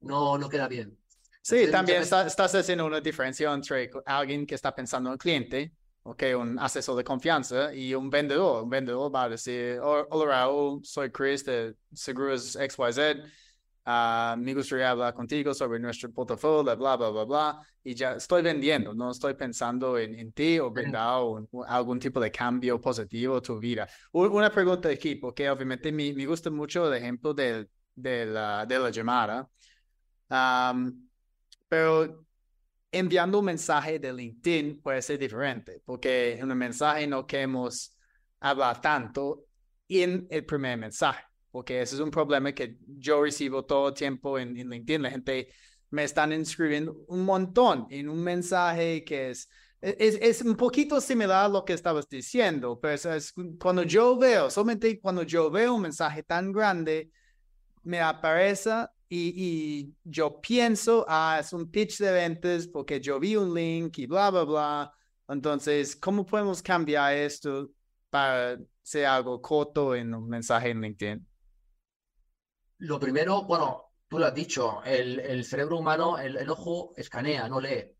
[0.00, 0.98] no, no queda bien.
[1.40, 5.72] Sí, también estás haciendo una diferencia entre alguien que está pensando en el cliente,
[6.02, 8.64] okay, un asesor de confianza y un vendedor.
[8.64, 13.24] Un vendedor va a decir, hola Raúl, soy Chris de Seguros XYZ
[13.90, 18.42] Ah, me gustaría hablar contigo sobre nuestro portafolio, bla, bla, bla, bla, y ya estoy
[18.42, 21.22] vendiendo, no estoy pensando en, en ti o brindar
[21.66, 23.88] algún tipo de cambio positivo a tu vida.
[24.12, 28.78] Una pregunta aquí, porque obviamente me, me gusta mucho el ejemplo de, de, la, de
[28.78, 29.48] la llamada,
[31.66, 32.26] pero
[32.92, 37.96] enviando un mensaje de LinkedIn puede ser diferente, porque en un mensaje no queremos
[38.40, 39.46] hablar tanto
[39.88, 44.38] en el primer mensaje porque ese es un problema que yo recibo todo el tiempo
[44.38, 45.02] en, LinkedIn.
[45.02, 45.48] La gente
[45.90, 49.48] me están inscribiendo un montón en un mensaje que es,
[49.80, 54.50] es, es, un poquito similar a lo que estabas diciendo, pero es, cuando yo veo,
[54.50, 57.10] solamente cuando yo veo un mensaje tan grande,
[57.84, 63.36] me aparece y, y yo pienso, ah, es un pitch de ventas porque yo vi
[63.36, 64.92] un link y bla, bla, bla.
[65.28, 67.70] Entonces, ¿cómo podemos cambiar esto
[68.10, 71.27] para ser algo corto en un mensaje en LinkedIn?
[72.78, 77.60] Lo primero, bueno, tú lo has dicho, el, el cerebro humano, el, ojo escanea, no
[77.60, 77.92] lee.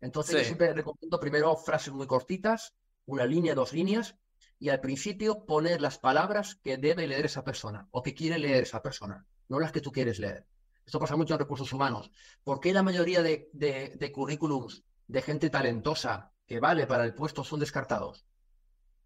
[0.00, 2.74] Entonces yo siempre recomiendo primero frases muy cortitas,
[3.06, 4.16] una línea, dos líneas,
[4.58, 8.62] y al principio poner las palabras que debe leer esa persona o que quiere leer
[8.62, 10.46] esa persona, no las que tú quieres leer.
[10.84, 12.10] Esto pasa mucho en recursos humanos.
[12.42, 17.14] ¿Por qué la mayoría de, de, de currículums de gente talentosa que vale para el
[17.14, 18.24] puesto son descartados?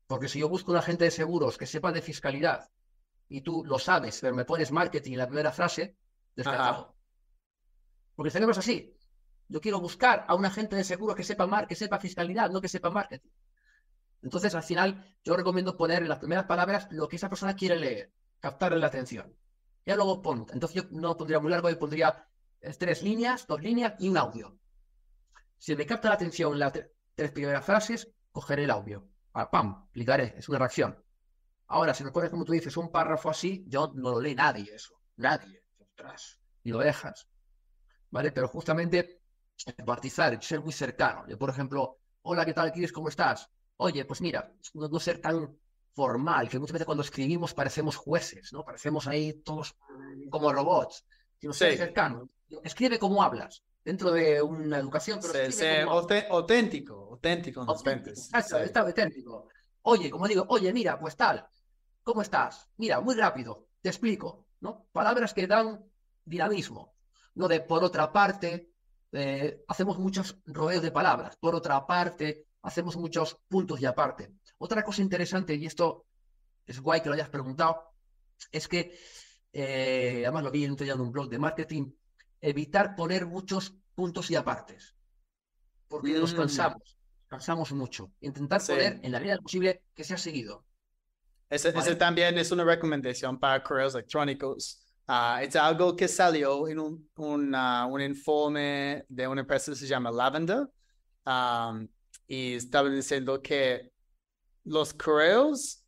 [0.06, 2.70] Porque si yo busco un agente de seguros que sepa de fiscalidad,
[3.28, 5.96] y tú lo sabes, pero me pones marketing en la primera frase,
[6.34, 6.96] descartado.
[8.14, 8.96] Porque el cerebro es así.
[9.48, 12.60] Yo quiero buscar a un agente de seguro que sepa mar, que sepa fiscalidad, no
[12.60, 13.30] que sepa marketing.
[14.22, 17.76] Entonces, al final, yo recomiendo poner en las primeras palabras lo que esa persona quiere
[17.76, 19.36] leer, captarle la atención.
[19.84, 20.46] Ya luego pongo.
[20.52, 22.26] Entonces, yo no pondría muy largo, yo pondría
[22.78, 24.58] tres líneas, dos líneas y un audio.
[25.58, 26.72] Si me capta la atención las
[27.14, 29.08] tres primeras frases, cogeré el audio.
[29.32, 29.88] Ah, ¡Pam!
[29.92, 31.05] Clicaré, es una reacción.
[31.68, 34.74] Ahora, si me pones, como tú dices, un párrafo así, yo no lo lee nadie
[34.74, 34.94] eso.
[35.16, 35.62] Nadie.
[35.78, 36.38] Ostras.
[36.62, 37.28] Y lo dejas.
[38.10, 38.32] ¿Vale?
[38.32, 39.22] Pero justamente
[39.76, 41.26] empatizar, ser muy cercano.
[41.28, 42.92] Yo, por ejemplo, hola, ¿qué tal, Chris?
[42.92, 43.48] ¿Cómo estás?
[43.78, 45.56] Oye, pues mira, no, ser tan
[45.92, 48.64] formal, que muchas veces cuando escribimos parecemos jueces, ¿no?
[48.64, 49.76] Parecemos ahí todos
[50.30, 51.04] como robots.
[51.38, 52.28] Sino ser cercano.
[52.62, 55.32] Escribe como hablas dentro de una educación, pero
[56.30, 59.48] auténtico, auténtico Exacto, está auténtico.
[59.82, 61.46] Oye, como digo, oye, mira, pues tal,
[62.06, 62.70] ¿Cómo estás?
[62.76, 64.86] Mira, muy rápido, te explico, ¿no?
[64.92, 65.84] Palabras que dan
[66.24, 66.94] dinamismo,
[67.34, 68.70] no de por otra parte,
[69.10, 74.34] eh, hacemos muchos rodeos de palabras, por otra parte, hacemos muchos puntos y aparte.
[74.58, 76.06] Otra cosa interesante, y esto
[76.64, 77.90] es guay que lo hayas preguntado,
[78.52, 78.96] es que,
[79.52, 81.90] eh, además lo vi en un blog de marketing,
[82.40, 84.94] evitar poner muchos puntos y apartes,
[85.88, 86.36] porque nos Mm.
[86.36, 88.12] cansamos, cansamos mucho.
[88.20, 88.70] Intentar Sí.
[88.74, 90.64] poner en la medida posible que sea seguido.
[91.48, 94.82] Ese, ese también es una recomendación para correos electrónicos.
[95.06, 99.86] Ah, es algo que salió en un, una- un informe de una empresa que se
[99.86, 100.66] llama Lavender.
[101.24, 101.88] Am,
[102.26, 103.90] y estaban diciendo que
[104.64, 105.84] los correos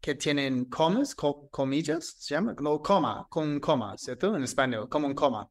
[0.00, 4.34] que tienen comas, co- comillas, se llama, no, coma, con coma, ¿cierto?
[4.34, 5.48] En español, como un coma,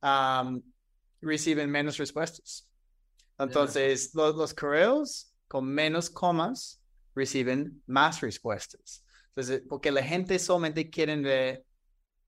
[0.00, 0.60] am,
[1.20, 2.68] reciben menos respuestas.
[3.38, 6.81] Entonces, los, los correos con menos comas
[7.14, 9.04] reciben más respuestas.
[9.28, 11.64] Entonces, porque la gente solamente quiere ver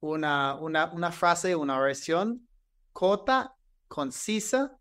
[0.01, 2.47] una, una, una frase, una oración
[2.92, 3.55] corta,
[3.88, 4.79] concisa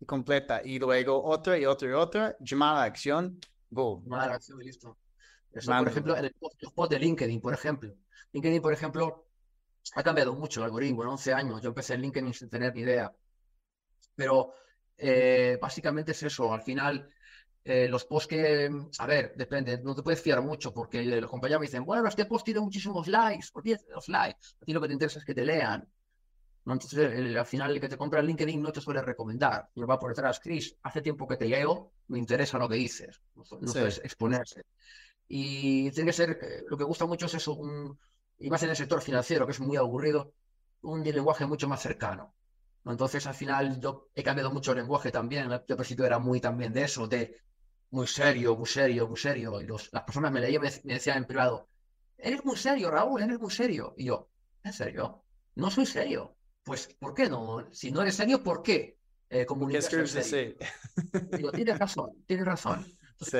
[0.00, 0.60] y completa.
[0.64, 3.38] Y luego otra y otra y otra, llamada a acción,
[3.70, 4.04] boom.
[4.04, 4.98] Tomar acción y listo.
[5.52, 6.34] Eso, por ejemplo, en el
[6.74, 7.94] post, de LinkedIn, por ejemplo.
[8.32, 9.26] LinkedIn, por ejemplo,
[9.94, 11.02] ha cambiado mucho el algoritmo.
[11.02, 13.10] En 11 años yo empecé en LinkedIn sin tener ni idea.
[14.14, 14.52] Pero
[14.98, 16.52] eh, básicamente es eso.
[16.52, 17.08] Al final,
[17.68, 21.60] eh, los posts que, a ver, depende, no te puedes fiar mucho porque los compañeros
[21.60, 24.46] me dicen, bueno, este post tiene muchísimos likes, de los likes.
[24.60, 25.86] A ti lo que te interesa es que te lean.
[26.64, 26.72] ¿no?
[26.72, 29.68] Entonces, el- al final, el que te compra en LinkedIn no te suele recomendar.
[29.74, 33.20] Y va por detrás, Chris, hace tiempo que te leo, me interesa lo que dices.
[33.34, 33.72] No, no Sí.
[33.78, 34.62] sueles exponerse.
[35.28, 37.98] Y tiene que ser, eh, lo que gusta mucho es eso, un,
[38.38, 40.32] y más en el sector financiero, que es muy aburrido,
[40.82, 42.34] un lenguaje mucho más cercano.
[42.84, 42.92] ¿no?
[42.92, 45.48] Entonces, al final, yo he cambiado mucho el lenguaje también.
[45.48, 47.40] Yo al principio era muy también de eso, de
[47.90, 49.60] muy serio, muy serio, muy serio.
[49.60, 51.68] Y los, las personas me leían y me, me decían en privado,
[52.18, 53.94] eres muy serio, Raúl, eres muy serio.
[53.96, 54.30] Y yo,
[54.62, 55.24] ¿en serio?
[55.54, 56.36] No soy serio.
[56.64, 57.68] Pues, ¿por qué no?
[57.72, 58.98] Si no eres serio, ¿por qué?
[59.28, 60.20] Eh, ¿Qué comunicarse serio?
[60.20, 60.56] así?
[61.30, 62.84] Digo, tienes razón, tienes razón.
[63.20, 63.38] Sí,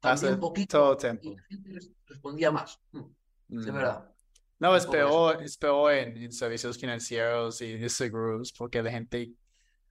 [0.00, 1.36] También hace un poquito, todo el y tiempo.
[1.36, 2.80] la gente res- respondía más.
[2.92, 3.74] Mm, De Mm.
[3.74, 4.10] verdad.
[4.58, 9.32] No, es peor, es peor en, en servicios financieros y seguros porque la gente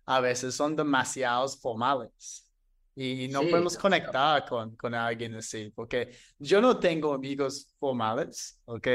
[0.06, 2.48] a veces son demasiados formales
[2.96, 8.60] y no Sí, podemos conectar con, con alguien así porque yo no tengo amigos formales,
[8.66, 8.88] ¿ok?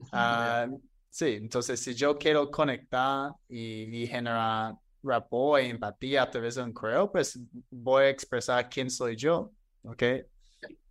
[0.12, 0.66] Ah,
[1.10, 6.62] sí, entonces si yo quiero conectar y, y generar rapport y empatía a través de
[6.62, 7.38] un correo, pues
[7.70, 10.02] voy a expresar quién soy yo, ¿ok?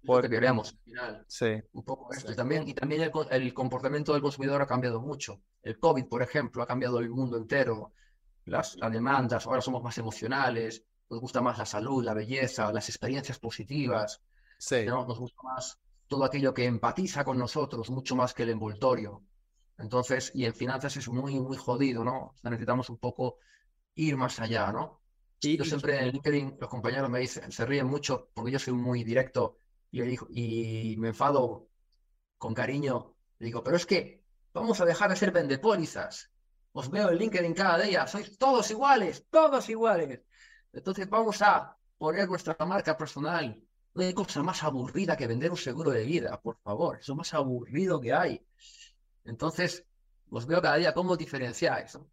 [0.03, 1.25] Lo que queremos al final.
[1.27, 2.29] Sí, Un poco esto.
[2.29, 2.35] Sí.
[2.35, 5.41] También, y también el, el comportamiento del consumidor ha cambiado mucho.
[5.61, 7.93] El COVID, por ejemplo, ha cambiado el mundo entero.
[8.45, 12.89] Las, las demandas, ahora somos más emocionales, nos gusta más la salud, la belleza, las
[12.89, 14.21] experiencias positivas,
[14.57, 15.05] sí, ¿no?
[15.07, 19.23] Nos gusta más todo aquello que empatiza con nosotros, mucho más que el envoltorio.
[19.77, 22.17] Entonces, y en finanzas es muy, muy jodido, ¿no?
[22.27, 23.37] O sea, necesitamos un poco
[23.95, 25.01] ir más allá, ¿no?
[25.41, 28.73] Y- Yo siempre en LinkedIn, los compañeros me dicen, se ríen mucho porque yo soy
[28.73, 29.59] muy directo
[29.91, 31.69] y, le digo- y me enfado
[32.37, 33.15] con cariño.
[33.39, 36.31] Le digo, pero es que vamos a dejar de ser vendepólizas.
[36.73, 40.21] Os veo en LinkedIn cada día, sois todos iguales, todos iguales.
[40.73, 43.61] Entonces vamos a poner nuestra marca personal.
[43.93, 46.99] No hay cosa más aburrida que vender un seguro de vida, por favor.
[46.99, 48.45] Es lo más aburrido que hay.
[49.25, 49.85] Entonces,
[50.29, 51.95] os veo cada día cómo diferenciáis.
[51.95, 52.07] ¿no?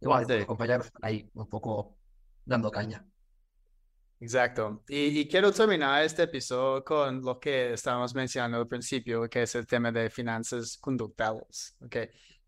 [0.00, 0.44] Igual, Sí.
[0.46, 1.96] compañeros ahí un poco
[2.44, 3.04] dando caña.
[4.18, 4.82] Exacto.
[4.88, 9.54] Y, y quiero terminar este episodio con lo que estábamos mencionando al principio, que es
[9.56, 11.76] el tema de finanzas conductuales.
[11.84, 11.96] ¿ok?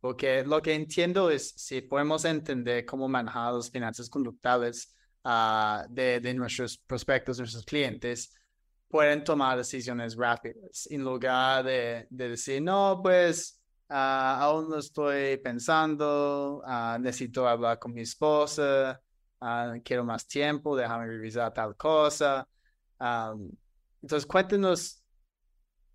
[0.01, 6.21] Porque lo que entiendo es si podemos entender cómo manejar las finanzas conductuales ah, de,
[6.21, 8.33] de nuestros prospectos, nuestros clientes,
[8.89, 15.37] pueden tomar decisiones rápidas en lugar de, de decir, no, pues ah, aún lo estoy
[15.39, 19.01] pensando, ah, necesito hablar con mi esposa.
[19.85, 22.47] Quiero más tiempo, déjame revisar tal cosa.
[22.99, 23.49] Am,
[24.03, 25.03] entonces, cuéntenos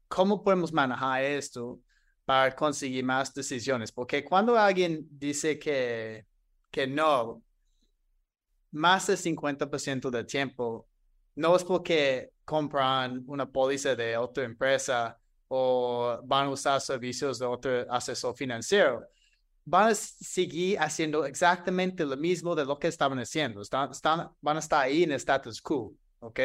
[0.07, 1.79] cómo podemos manejar esto
[2.25, 6.25] para conseguir más decisiones, porque cuando alguien dice que,
[6.71, 7.43] que no,
[8.73, 10.87] más del 50% del tiempo,
[11.35, 15.17] no es porque compran una póliza de otra empresa
[15.47, 19.07] o van a usar servicios de otro asesor financiero
[19.65, 23.61] van a seguir haciendo exactamente lo mismo de lo que estaban haciendo.
[23.61, 26.39] Están, están, van a estar ahí en el status quo, ¿ok?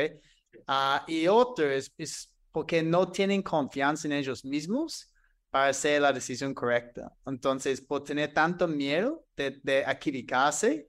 [0.66, 5.12] Ah, y otro es, es porque no tienen confianza en ellos mismos
[5.50, 7.12] para hacer la decisión correcta.
[7.26, 10.88] Entonces, por tener tanto miedo de, de equivocarse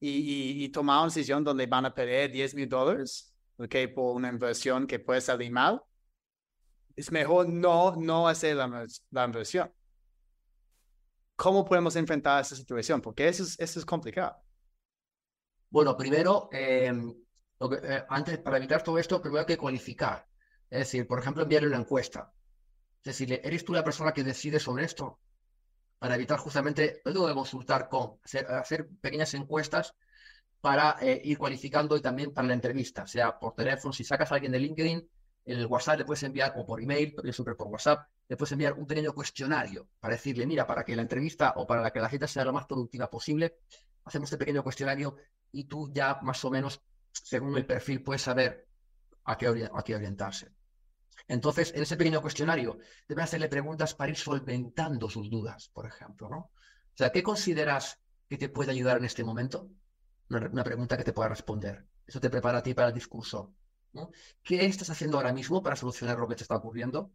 [0.00, 3.74] y, y, y tomar una decisión donde van a perder 10 mil dólares, ¿ok?
[3.94, 5.82] Por una inversión que puede salir mal,
[6.96, 9.72] es mejor no, no hacer la, la inversión.
[11.36, 13.00] ¿Cómo podemos enfrentar esa situación?
[13.00, 14.36] Porque eso es, eso es complicado.
[15.70, 16.92] Bueno, primero, eh,
[17.58, 20.26] que, eh, antes, para evitar todo esto, primero hay que cualificar.
[20.70, 22.32] Es decir, por ejemplo, enviarle una encuesta.
[23.04, 25.20] Es decir, ¿eres tú la persona que decide sobre esto?
[25.98, 29.94] Para evitar justamente, luego de consultar con, hacer, pequeñas encuestas
[30.60, 34.36] para eh, ir cualificando y también para la entrevista, sea por teléfono, si sacas a
[34.36, 35.08] alguien de LinkedIn,
[35.44, 38.74] el WhatsApp le puedes enviar, o por email, pero siempre por WhatsApp, le puedes enviar
[38.74, 42.26] un pequeño cuestionario para decirle, mira, para que la entrevista o para que la cita
[42.26, 43.56] sea lo más productiva posible,
[44.04, 45.16] hacemos este pequeño cuestionario
[45.52, 46.82] y tú ya más o menos,
[47.12, 48.68] según el perfil, puedes saber
[49.24, 50.57] a qué, a qué orientarse.
[51.26, 56.28] Entonces, en ese pequeño cuestionario, debes hacerle preguntas para ir solventando sus dudas, por ejemplo,
[56.28, 56.38] ¿no?
[56.38, 57.98] O sea, ¿qué consideras
[58.28, 59.70] que te puede ayudar en este momento?
[60.30, 61.86] Una, pregunta que te pueda responder.
[62.06, 63.54] Eso te prepara a ti para el discurso.
[64.42, 67.10] ¿Qué estás haciendo ahora mismo para solucionar lo que te está ocurriendo?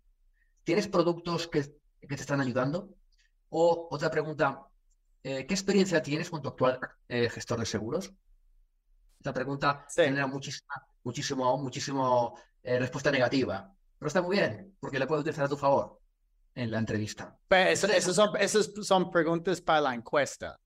[0.63, 2.95] ¿Tienes productos que, te están ayudando?
[3.49, 4.61] O otra pregunta,
[5.21, 8.11] eh, ¿qué experiencia tienes con tu actual eh, gestor de seguros?
[9.19, 13.73] Esta pregunta genera muchísima, muchísimo, muchísimo eh, respuesta negativa.
[14.03, 15.97] Pero está muy bien, porque la puedes utilizar a tu favor
[16.55, 17.39] en la entrevista.
[17.47, 20.59] Pero eso, son, esas son preguntas para la encuesta.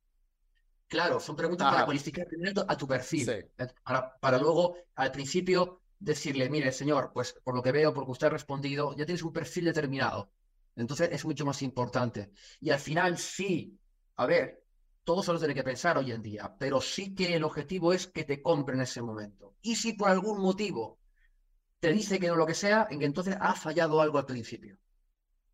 [0.88, 3.52] Claro, son preguntas para cualificar primero a tu perfil.
[3.84, 8.26] Para, para, luego, al principio, decirle, mire, señor, pues por lo que veo, porque usted
[8.26, 10.32] ha respondido, ya tienes un perfil determinado.
[10.76, 12.32] Entonces es mucho más importante.
[12.60, 13.80] Y al final sí,
[14.16, 14.64] a ver,
[15.04, 18.08] todos se lo tiene que pensar hoy en día, pero sí que el objetivo es
[18.08, 19.54] que te compre en ese momento.
[19.62, 20.98] Y si por algún motivo
[21.80, 24.78] te dice que no lo que sea, en que entonces ha fallado algo al principio.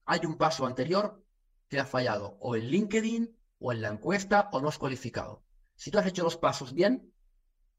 [0.05, 1.23] Hay un paso anterior
[1.67, 5.43] que ha fallado, o en LinkedIn, o en la encuesta, o no has cualificado.
[5.75, 7.13] Si tú has hecho los pasos bien,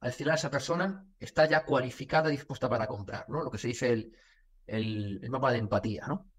[0.00, 3.42] al final esa persona está ya cualificada y dispuesta para comprar, ¿no?
[3.42, 4.12] Lo que se dice el,
[4.66, 6.30] el, mapa de empatía, ¿no?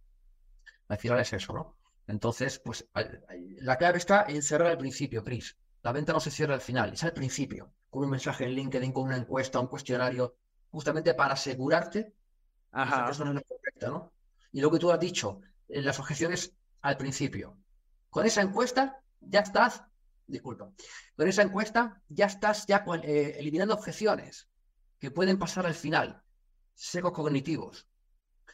[0.87, 1.77] Al final es eso, ¿no?
[2.07, 5.57] Entonces, pues la clave está en cerrar al principio, Chris.
[5.81, 8.91] La venta no se cierra al final, es al principio, con un mensaje en LinkedIn,
[8.91, 10.35] con una encuesta, un cuestionario,
[10.75, 12.13] justamente para asegurarte
[12.71, 12.85] Ajá.
[12.85, 14.11] que esa persona es la correcta, ¿no?
[14.51, 17.57] Y lo que tú has dicho, en las objeciones al principio.
[18.09, 19.83] Con esa encuesta ya estás
[20.27, 20.69] disculpa,
[21.15, 24.49] con esa encuesta ya estás ya eh, eliminando objeciones
[24.99, 26.21] que pueden pasar al final,
[26.73, 27.87] secos cognitivos.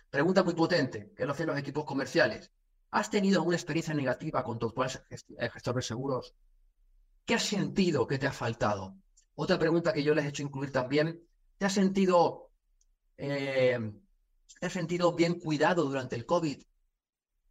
[0.10, 2.52] Pregunta muy potente, que lo hacen los equipos comerciales.
[2.92, 6.36] ¿Has tenido alguna experiencia negativa con tu actual eh, gestor de seguros?
[7.26, 8.96] ¿Qué has sentido que te ha faltado?
[9.36, 11.22] Otra pregunta que yo les he hecho incluir también,
[11.62, 12.50] ¿te has sentido,
[13.18, 13.78] eh,
[14.60, 16.60] ¿te has sentido bien cuidado durante el COVID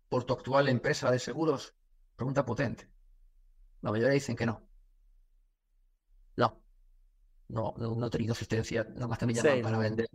[0.09, 1.77] por tu actual empresa de seguros?
[2.17, 2.91] Pregunta potente.
[3.83, 4.67] La mayoría dicen que no.
[6.35, 6.61] No.
[7.47, 10.09] No, no, he tenido asistencia, nada más me llaman para vender.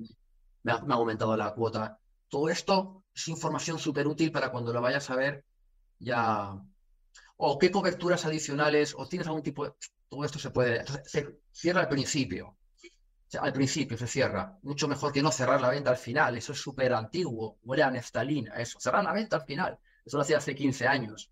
[0.63, 1.97] Me ha, aumentado la cuota.
[2.27, 5.45] Todo esto es información súper útil para cuando lo vayas a ver
[5.99, 6.61] ya.
[7.37, 9.71] O qué coberturas adicionales, o tienes algún tipo de.
[10.09, 10.79] Todo esto se puede.
[10.79, 12.57] Entonces, se cierra al principio.
[13.39, 14.57] Al principio se cierra.
[14.63, 16.37] Mucho mejor que no cerrar la venta al final.
[16.37, 17.57] Eso es súper antiguo.
[17.63, 18.79] Huele a neftalina, eso.
[18.79, 19.79] Cerrar la venta al final.
[20.05, 21.31] Eso lo hacía hace 15 años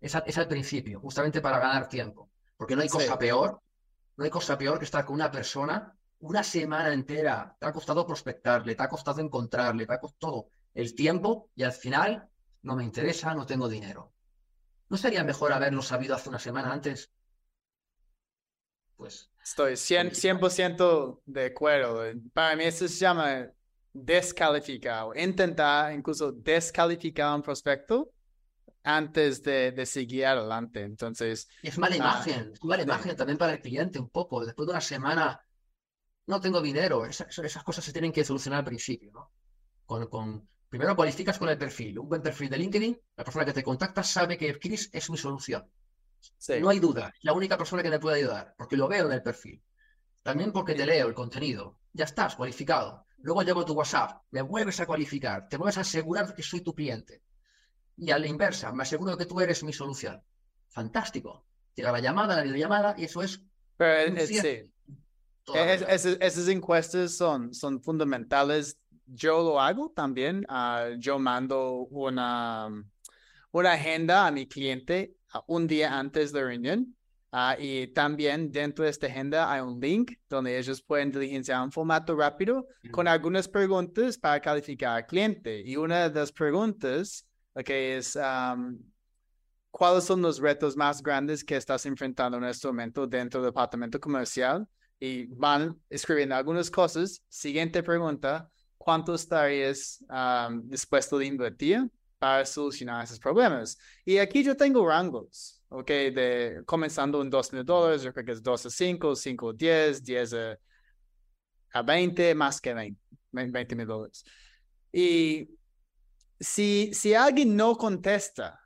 [0.00, 2.30] es, al principio, justamente para ganar tiempo.
[2.56, 3.60] Porque no hay cosa peor,
[4.16, 7.56] no hay cosa peor que estar con una persona una semana entera.
[7.58, 11.72] Te ha costado prospectarle, te ha costado encontrarle, te ha costado el tiempo y al
[11.72, 12.28] final
[12.62, 14.12] no me interesa, no tengo dinero.
[14.88, 17.10] ¿No sería mejor haberlo sabido hace una semana antes?
[18.96, 19.30] Pues.
[19.46, 22.02] Estoy 100%, de acuerdo.
[22.32, 23.46] Para mí eso se llama
[23.92, 28.10] descalificar, intentar incluso descalificar un prospecto
[28.82, 30.82] antes de, de seguir adelante.
[30.82, 31.48] Entonces.
[31.62, 34.44] es mala ah, imagen, es mala imagen también para el cliente un poco.
[34.44, 35.40] Después de una semana,
[36.26, 37.06] no tengo dinero.
[37.06, 39.30] Esas, esas cosas se tienen que solucionar al principio, ¿no?
[39.84, 42.00] Con, con, primero cualificas con el perfil.
[42.00, 45.16] Un buen perfil de LinkedIn, la persona que te contacta sabe que Chris es mi
[45.16, 45.70] solución.
[46.60, 49.22] No hay duda, la única persona que te puede ayudar, porque lo veo en el
[49.22, 49.62] perfil.
[50.22, 51.78] También porque te leo el contenido.
[51.92, 53.06] Ya estás cualificado.
[53.18, 56.74] Luego llevo tu WhatsApp, me vuelves a cualificar, te vuelves a asegurar que soy tu
[56.74, 57.22] cliente.
[57.96, 60.22] Y a la inversa, me aseguro que tú eres mi solución.
[60.68, 61.46] Fantástico.
[61.74, 63.40] Llega la llamada, la videollamada, y eso es.
[63.76, 64.40] Pero sí.
[65.54, 68.78] esas, encuestas son, son fundamentales.
[69.06, 70.44] Yo lo hago también.
[70.48, 72.68] Ah, yo mando una,
[73.52, 75.16] una agenda a mi cliente
[75.46, 76.96] un día antes de la reunión.
[77.32, 81.70] Ah, y también dentro de esta agenda hay un link donde ellos pueden diligenciar un
[81.70, 85.60] formato rápido con algunas preguntas para calificar al cliente.
[85.60, 87.26] Y una de las preguntas
[87.64, 88.18] que es
[89.70, 94.00] cuáles son los retos más grandes que estás enfrentando en este momento dentro del departamento
[94.00, 94.66] comercial
[94.98, 97.22] y van escribiendo algunas cosas.
[97.28, 100.02] Siguiente pregunta, ¿cuánto estarías
[100.64, 103.78] dispuesto a invertir para solucionar esos problemas?
[104.04, 105.88] Y aquí yo tengo rangos, ¿ok?
[105.88, 109.52] De, comenzando en 2 mil dólares, yo creo que es 2 a 5, 5 a
[109.52, 110.58] 10, 10 a,
[111.72, 112.74] a 20, más que
[113.32, 114.24] 20 mil dólares.
[114.92, 115.50] Y
[116.40, 118.60] si, si alguien no contesta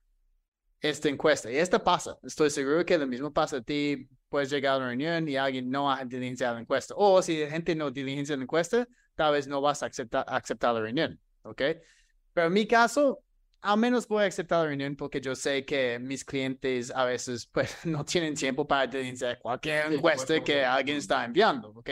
[0.80, 4.74] esta encuesta, y esta pasa, estoy seguro que lo mismo pasa a ti, puedes llegar
[4.74, 7.90] a una reunión y alguien no ha diligenciado la encuesta, o si la gente no
[7.90, 11.62] diligencia la encuesta, tal vez no vas a aceptar, aceptar la reunión, ¿ok?
[12.32, 13.22] Pero en mi caso,
[13.62, 17.46] al menos voy a aceptar la reunión porque yo sé que mis clientes a veces
[17.46, 21.90] pues no tienen tiempo para diligenciar cualquier encuesta que alguien está enviando, ¿ok?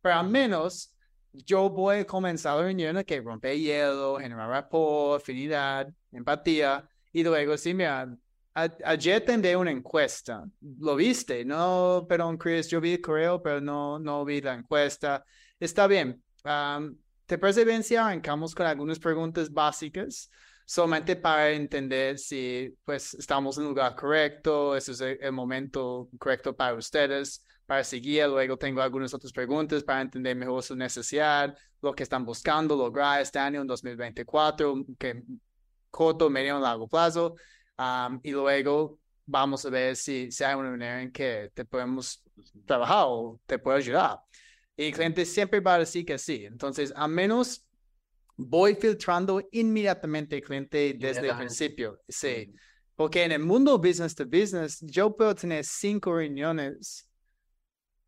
[0.00, 0.92] Pero al menos
[1.32, 7.56] yo voy a comenzar la reunión que romper hielo, generar rapport, afinidad, empatía, y luego,
[7.56, 8.08] sí, mira,
[8.54, 13.98] ayer tendré una encuesta, lo viste, no, perdón, Chris, yo vi el correo, pero no,
[13.98, 15.24] no vi la encuesta.
[15.58, 16.22] Está bien,
[17.26, 20.30] ¿te parece bien si arrancamos con algunas preguntas básicas?
[20.64, 26.54] Solamente para entender si pues estamos en el lugar correcto, ese es el momento correcto
[26.54, 28.26] para ustedes para seguir.
[28.26, 33.20] Luego tengo algunas otras preguntas para entender mejor su necesidad, lo que están buscando lograr
[33.20, 35.22] este año en 2024, que
[35.90, 37.36] corto, medio, largo plazo.
[38.22, 42.22] y luego vamos a ver si, si hay una manera en que te podemos
[42.66, 44.18] trabajar o te puedo ayudar.
[44.76, 46.44] Y el cliente siempre va a decir que sí.
[46.44, 47.64] Entonces, a menos
[48.36, 52.00] voy filtrando inmediatamente el cliente desde el principio.
[52.08, 52.52] Sí.
[52.96, 57.08] Porque en el mundo business to business, yo puedo tener cinco reuniones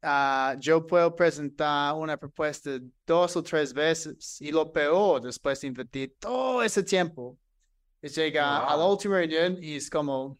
[0.08, 5.66] Ah, yo puedo presentar una propuesta dos o tres veces y lo peor después de
[5.66, 7.36] invertir todo ese tiempo
[8.00, 10.38] es llegar a la última reunión y es como,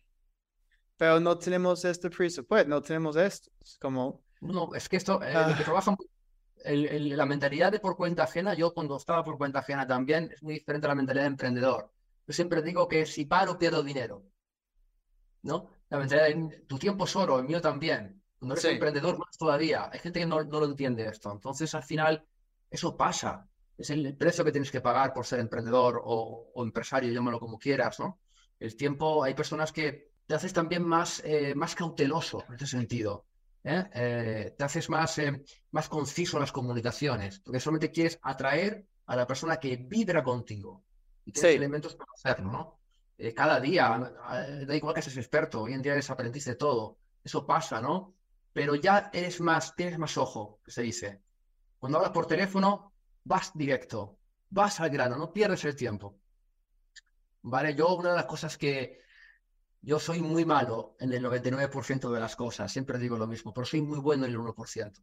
[0.97, 3.51] pero no tenemos este presupuesto, no tenemos esto.
[3.61, 4.23] Es como...
[4.41, 5.97] No, es que esto, eh, lo que ah.
[6.67, 10.43] El, la mentalidad de por cuenta ajena, yo cuando estaba por cuenta ajena también, es
[10.43, 11.91] muy diferente a la mentalidad de emprendedor.
[12.27, 14.25] Yo siempre digo que si paro, pierdo dinero.
[15.43, 15.71] ¿No?
[15.89, 18.23] La mentalidad de tu tiempo es oro, el mío también.
[18.39, 19.89] Cuando eres emprendedor, más todavía.
[19.93, 21.33] Hay gente que no, no, lo entiende esto.
[21.33, 22.27] Entonces, al final,
[22.69, 23.49] eso pasa.
[23.79, 27.59] Es el precio que tienes que pagar por ser emprendedor o, o empresario, llámalo como
[27.59, 28.19] quieras, ¿no?
[28.59, 33.26] El tiempo, hay personas que te haces también más, eh, más cauteloso en ese sentido.
[33.67, 33.85] ¿Eh?
[33.93, 35.21] Eh, te haces más,
[35.73, 40.85] más conciso en las comunicaciones, porque solamente quieres atraer a la persona que vibra contigo.
[41.25, 42.79] Y tienes elementos para hacerlo, ¿no?
[43.35, 44.15] cada día,
[44.67, 46.99] da igual que seas experto, hoy en día eres aprendiz de todo.
[47.25, 48.17] Eso pasa, ¿no?
[48.57, 51.21] pero ya eres más, tienes más ojo, que se dice.
[51.79, 56.19] Cuando hablas por teléfono, vas directo, vas al grano, no pierdes el tiempo.
[57.43, 59.01] Vale, yo una de las cosas que
[59.87, 63.65] yo soy muy malo en el 99% de las cosas, siempre digo lo mismo, pero
[63.65, 65.01] soy muy bueno en el 1%.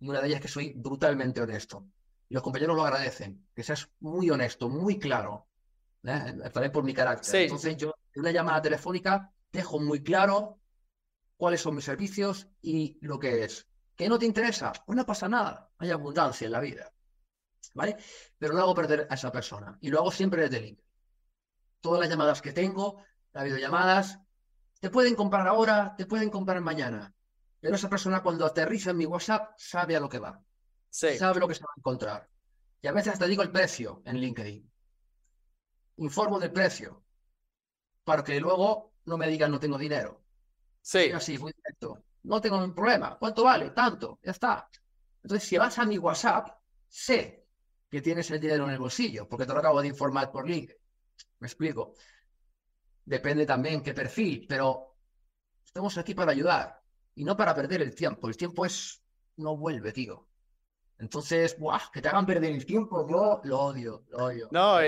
[0.00, 1.86] Y una de ellas es que soy brutalmente honesto.
[2.28, 5.48] Y los compañeros lo agradecen, que seas muy honesto, muy claro.
[6.04, 6.50] ¿eh?
[6.52, 7.34] También por mi carácter.
[7.34, 10.60] Entonces yo en una llamada telefónica dejo muy claro
[11.38, 13.66] cuáles son mis servicios y lo que es.
[13.96, 14.70] ¿Que no te interesa?
[14.84, 16.92] Pues no pasa nada, hay abundancia en la vida.
[17.72, 17.96] ¿Vale?
[18.36, 20.84] Pero no hago perder a esa persona y lo hago siempre desde LinkedIn.
[21.80, 24.20] Todas las llamadas que tengo, las videollamadas,
[24.80, 27.14] te pueden comprar ahora, te pueden comprar mañana.
[27.60, 30.40] Pero esa persona cuando aterriza en mi WhatsApp sabe a lo que va.
[30.90, 32.28] Sabe lo que se va a encontrar.
[32.80, 34.70] Y a veces hasta digo el precio en LinkedIn.
[35.96, 37.02] Informo del precio.
[38.04, 40.22] Para que luego no me digan no tengo dinero.
[40.80, 41.10] Sí.
[41.10, 42.04] Así, muy directo.
[42.22, 43.16] No tengo ningún problema.
[43.18, 43.70] ¿Cuánto vale?
[43.70, 44.20] Tanto.
[44.22, 44.68] Ya está.
[45.22, 46.48] Entonces, si vas a mi WhatsApp,
[46.88, 47.46] sé
[47.90, 50.70] que tienes el dinero en el bolsillo, porque te lo acabo de informar por link.
[51.40, 51.94] Me explico.
[53.06, 54.96] Depende también qué perfil, pero
[55.64, 56.82] estamos aquí para ayudar
[57.14, 58.28] y no para perder el tiempo.
[58.28, 59.00] El tiempo es
[59.36, 60.28] no vuelve, tío.
[60.98, 61.90] Entonces, ¡buah!
[61.92, 64.48] que te hagan perder el tiempo, yo lo odio, lo odio.
[64.50, 64.78] No,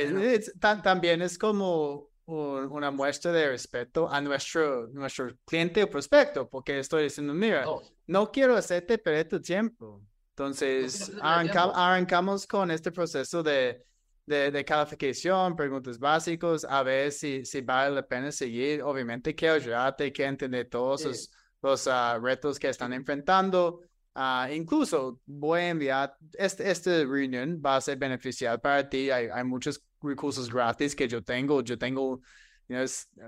[0.83, 7.05] también es como una muestra de respeto a nuestro, nuestro cliente o prospecto, porque estoy
[7.05, 7.64] diciendo, mira,
[8.07, 10.03] no quiero hacerte perder tu tiempo.
[10.31, 13.85] Entonces, arrancamos con este proceso de,
[14.29, 18.83] de, calificación, preguntas básicas, a ver si, si vale la pena seguir.
[18.83, 21.31] Obviamente quiero ayudarte, quiero entender todos los,
[21.62, 23.81] los ah, retos que están enfrentando.
[24.14, 29.11] Uh, incluso voy a enviar, este, esta reunión va a ser beneficial para ti.
[29.11, 31.62] Hay, hay muchos recursos gratis que yo tengo.
[31.62, 32.20] Yo tengo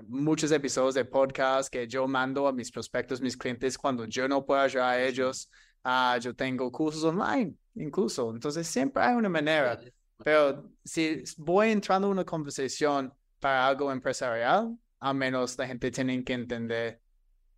[0.07, 4.45] muchos episodios de podcast que yo mando a mis prospectos, mis clientes, cuando yo no
[4.45, 5.49] puedo ayudar a ellos.
[5.83, 8.29] Uh, yo tengo cursos online, incluso.
[8.31, 9.79] Entonces, siempre hay una manera.
[10.23, 16.23] Pero si voy entrando en una conversación para algo empresarial, a menos la gente tiene
[16.23, 17.01] que entender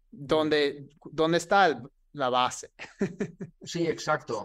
[0.09, 1.82] dónde, dónde está
[2.14, 2.72] la base.
[3.64, 4.43] Sí, exacto.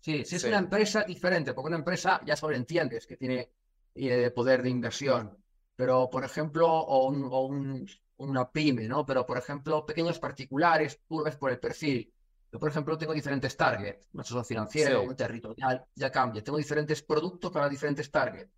[0.00, 3.52] Sí, si es una empresa diferente, porque una empresa ya sobreentiendes que tiene
[3.94, 5.38] eh, poder de inversión,
[5.76, 7.86] pero por ejemplo, o, un,
[8.16, 9.06] una pyme, ¿no?
[9.06, 12.12] Pero por ejemplo, pequeños particulares, tú ves por el perfil.
[12.52, 16.44] Yo, por ejemplo, tengo diferentes targets, una asociación financiera, un territorial, ya cambia.
[16.44, 18.52] Tengo diferentes productos para diferentes targets.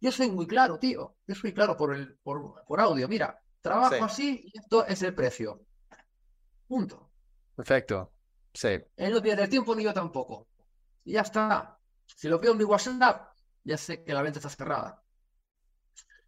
[0.00, 1.14] Yo soy muy claro, tío.
[1.26, 3.06] Yo soy claro por, el, por, por audio.
[3.08, 4.00] Mira, trabajo Sí.
[4.02, 5.60] así y esto es el precio.
[6.66, 7.10] Punto.
[7.54, 8.12] Perfecto.
[8.52, 8.80] Sí.
[8.96, 10.48] Él no pierde el tiempo ni yo tampoco.
[11.04, 11.78] Y ya está.
[12.04, 13.32] Si lo veo en mi WhatsApp,
[13.62, 15.02] ya sé que la venta está cerrada.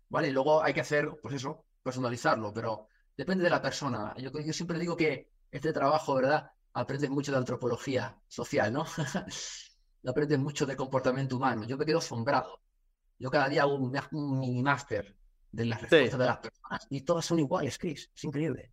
[0.08, 4.14] Vale, y luego hay que hacer, pues eso, personalizarlo, pero depende de la persona.
[4.18, 6.50] Yo, yo siempre digo que este trabajo, ¿verdad?
[6.74, 8.84] Aprendes mucho de antropología social, ¿no?
[10.06, 11.64] Aprendes mucho de comportamiento humano.
[11.64, 12.60] Yo me quedo asombrado.
[13.18, 15.16] Yo cada día hago un, un mini máster
[15.50, 18.10] de las respuestas de las personas y todas son iguales, Chris.
[18.14, 18.72] Es increíble.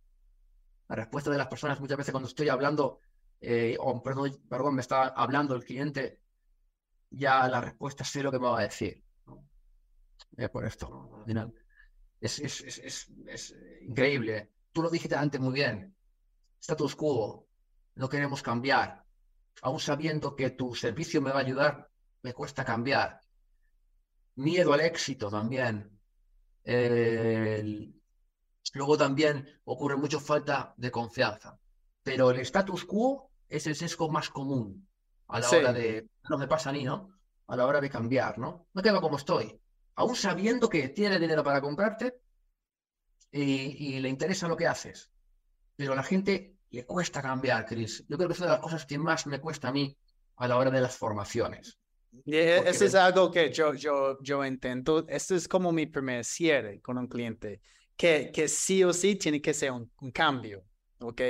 [0.88, 3.00] La respuesta de las personas muchas veces cuando estoy hablando
[3.40, 6.20] eh, o perdón, perdón, me está hablando el cliente,
[7.10, 9.02] ya la respuesta sé lo que me va a decir.
[9.26, 9.46] ¿no?
[10.36, 11.24] Eh, por esto,
[12.20, 14.52] es, es, es increíble.
[14.72, 15.94] Tú lo dijiste antes muy bien.
[16.60, 17.45] Status quo,
[17.96, 19.04] no queremos cambiar.
[19.62, 21.90] Aún sabiendo que tu servicio me va a ayudar,
[22.22, 23.20] me cuesta cambiar.
[24.36, 25.98] Miedo al éxito también.
[26.64, 27.92] Eh,
[28.74, 31.58] Luego también ocurre mucho falta de confianza.
[32.02, 34.86] Pero el status quo es el sesgo más común
[35.28, 35.56] a la Sí.
[35.56, 37.10] hora de, no me pasa ni, ¿no?
[37.46, 38.66] A la hora de cambiar, ¿no?
[38.74, 39.58] Me quedo como estoy.
[39.94, 42.20] Aún sabiendo que tiene dinero para comprarte
[43.30, 45.10] y, y le interesa lo que haces.
[45.76, 48.04] Pero a la gente le cuesta cambiar, Chris.
[48.08, 49.96] Yo creo que es una de las cosas que más me cuesta a mí
[50.36, 51.78] a la hora de las formaciones.
[52.12, 55.06] Y Porque eso es algo que yo, yo, yo intento.
[55.08, 57.60] Esto es como mi primer cierre con un cliente,
[57.96, 60.64] que, que sí o sí tiene que ser un, un cambio,
[61.00, 61.20] ¿ok?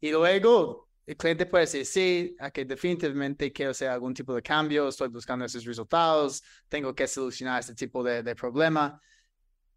[0.00, 4.88] Y luego el cliente puede decir, sí, que definitivamente quiero hacer algún tipo de cambio,
[4.88, 9.00] estoy buscando esos resultados, tengo que solucionar este tipo de, de problema.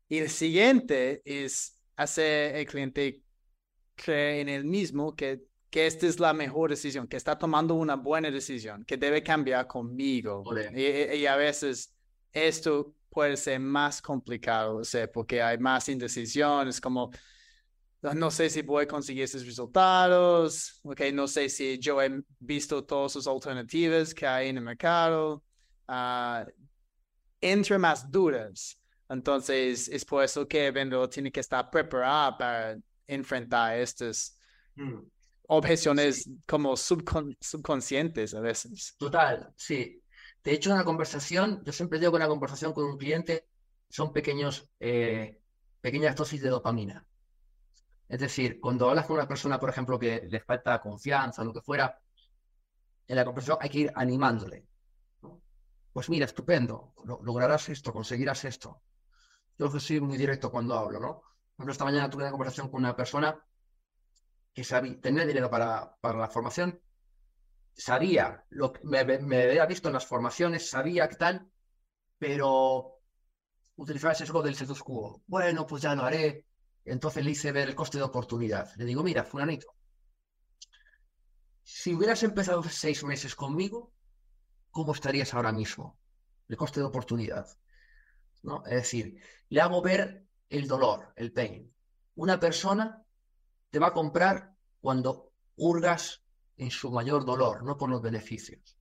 [0.08, 3.22] Y el siguiente es hacer el cliente
[4.02, 7.96] creer en él mismo que, que esta es la mejor decisión, que está tomando una
[7.96, 10.44] buena decisión, que debe cambiar conmigo.
[10.74, 11.94] Y, a veces
[12.32, 17.12] esto puede ser más complicado, o sea, porque hay más indecisión, es como,
[18.02, 22.84] no- sé si voy a conseguir esos resultados, okay, no sé si yo he visto
[22.86, 25.44] todas sus alternativas que hay en el mercado.
[25.88, 26.46] ah,
[27.42, 28.80] entre más dudas.
[29.10, 32.78] Entonces, es por eso que el vendedor tiene que estar preparado para
[33.10, 34.38] enfrentar estas
[35.48, 38.96] objeciones como subcon- subconscientes a veces.
[38.98, 40.02] Total, sí.
[40.44, 43.48] De hecho, una conversación, yo siempre digo que una conversación con un cliente
[43.90, 45.42] son pequeños, eh,
[45.82, 47.06] pequeñas dosis de dopamina.
[48.08, 51.54] Es decir, cuando hablas con una persona, por ejemplo, que le falta confianza o lo
[51.54, 52.00] que fuera,
[53.08, 54.66] en la conversación hay que ir animándole.
[55.92, 58.82] Pues mira, estupendo, lo- lograrás esto, conseguirás esto.
[59.58, 61.22] Yo soy muy directo cuando hablo, ¿no?
[61.60, 63.38] Ejemplo, esta mañana tuve una conversación con una persona
[64.54, 66.82] que sabía, tenía dinero para, la formación,
[67.74, 71.52] sabía lo que me, había visto en las formaciones, sabía que tal,
[72.18, 73.02] pero
[73.76, 75.22] utilizaba el sesgo del status quo.
[75.28, 76.46] Bueno, pues ya lo haré.
[76.86, 78.74] Entonces le hice ver el coste de oportunidad.
[78.78, 79.76] Le digo, mira, fulanito,
[81.62, 83.92] si hubieras empezado seis meses conmigo,
[84.72, 86.00] ¿cómo estarías ahora mismo?
[86.48, 87.50] El coste de oportunidad.
[88.44, 88.64] ¿no?
[88.66, 91.74] Es decir, le hago ver el dolor, el pain.
[92.16, 93.04] Una persona
[93.70, 96.22] te va a comprar cuando hurgas
[96.58, 98.78] en su mayor dolor, no por los beneficios.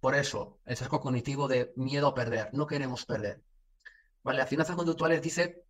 [0.00, 3.42] Por eso, el sesgo cognitivo de miedo a perder, no queremos perder.
[4.22, 5.64] Vale, las finanzas conductuales dice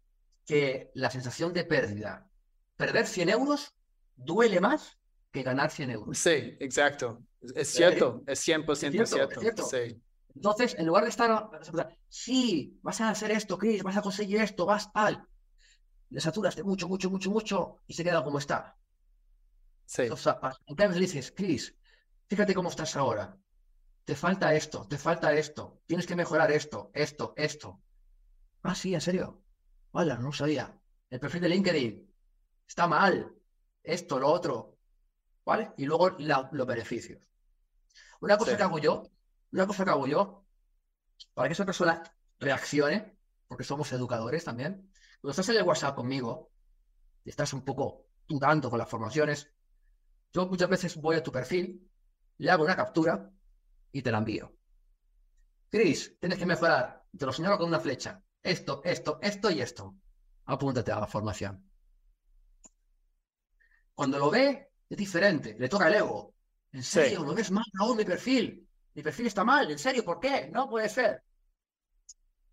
[0.47, 2.29] que la sensación de pérdida,
[2.77, 3.75] perder 100 euros,
[4.17, 4.99] duele más
[5.33, 6.19] que ganar 100 euros.
[6.19, 7.23] Sí, exacto.
[7.41, 9.41] Es- Es cierto, es 100% cierto, es cierto.
[9.41, 9.63] cierto.
[9.65, 10.03] Sí,
[10.35, 11.51] Entonces, en lugar de estar,
[12.09, 15.27] sí, vas a hacer esto, Chris, vas a conseguir esto, vas tal,
[16.11, 18.77] le saturas de mucho, mucho, mucho, mucho y se queda como está.
[19.85, 21.77] sí, O sea, en cambio le dices, Chris,
[22.29, 23.37] fíjate cómo estás ahora.
[24.05, 27.83] Te falta esto, te falta esto, tienes que mejorar esto, esto, esto.
[28.63, 29.45] Ah, sí, en serio.
[29.93, 30.79] Hola, no sabía.
[31.11, 32.15] El perfil de LinkedIn
[32.67, 33.33] está mal.
[33.83, 34.79] Esto, lo otro.
[35.45, 35.73] ¿Vale?
[35.79, 37.21] Y luego la- los beneficios.
[38.21, 38.57] Una cosa Sí.
[38.57, 39.03] que hago yo,
[39.53, 40.47] una cosa que hago yo,
[41.35, 42.03] para que esa persona
[42.39, 43.17] reaccione,
[43.49, 44.90] porque somos educadores también,
[45.21, 46.51] cuando estás en el WhatsApp conmigo,
[47.25, 49.53] y estás un poco dudando con las formaciones,
[50.33, 51.91] yo muchas veces voy a tu perfil,
[52.39, 53.31] le hago una captura
[53.93, 54.57] y te la envío.
[55.71, 57.05] Chris, tienes que mejorar.
[57.17, 58.23] Te lo señalo con una flecha.
[58.43, 59.97] Esto, esto, esto y esto.
[60.47, 61.71] Apúntate a la formación.
[63.95, 65.57] Cuando lo ve, es diferente.
[65.59, 66.35] Le toca el ego.
[66.73, 66.93] ¿En Sí.
[66.93, 67.25] serio?
[67.25, 68.67] ¿Lo ves mal aún mi perfil?
[68.95, 69.71] Mi perfil está mal.
[69.71, 70.05] ¿En serio?
[70.05, 70.49] ¿Por qué?
[70.49, 71.23] No puede ser.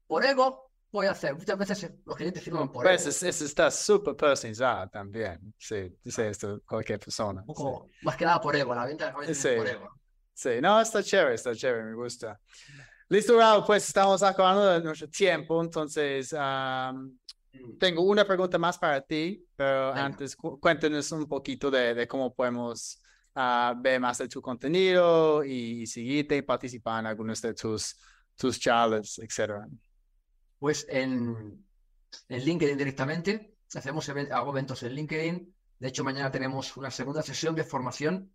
[0.08, 1.36] Por ego, voy a hacer.
[1.36, 5.54] Muchas veces los clientes firman por Pues es- es- está súper personalizado también.
[5.58, 7.42] Sí, dice esto cualquier persona.
[7.46, 7.64] Un sí.
[7.64, 8.74] poco, más que nada por ego.
[8.74, 9.50] La venta veces Sí.
[9.56, 9.90] por ego.
[10.34, 12.40] Sí, no, está chévere, está chévere, me gusta.
[13.10, 17.18] Listo, Raúl, pues estamos acabando de nuestro tiempo, entonces um,
[17.80, 20.06] tengo una pregunta más para ti, pero Venga.
[20.06, 23.02] antes cu- cuéntanos un poquito de, de cómo podemos
[23.34, 27.96] ah, ver más de tu contenido y, seguirte y participar en algunos de tus,
[28.36, 29.66] tus charlas, etcétera.
[30.60, 31.66] Pues en,
[32.30, 35.56] LinkedIn directamente, hacemos even- hago eventos en LinkedIn.
[35.80, 38.32] De hecho, mañana tenemos una segunda sesión de formación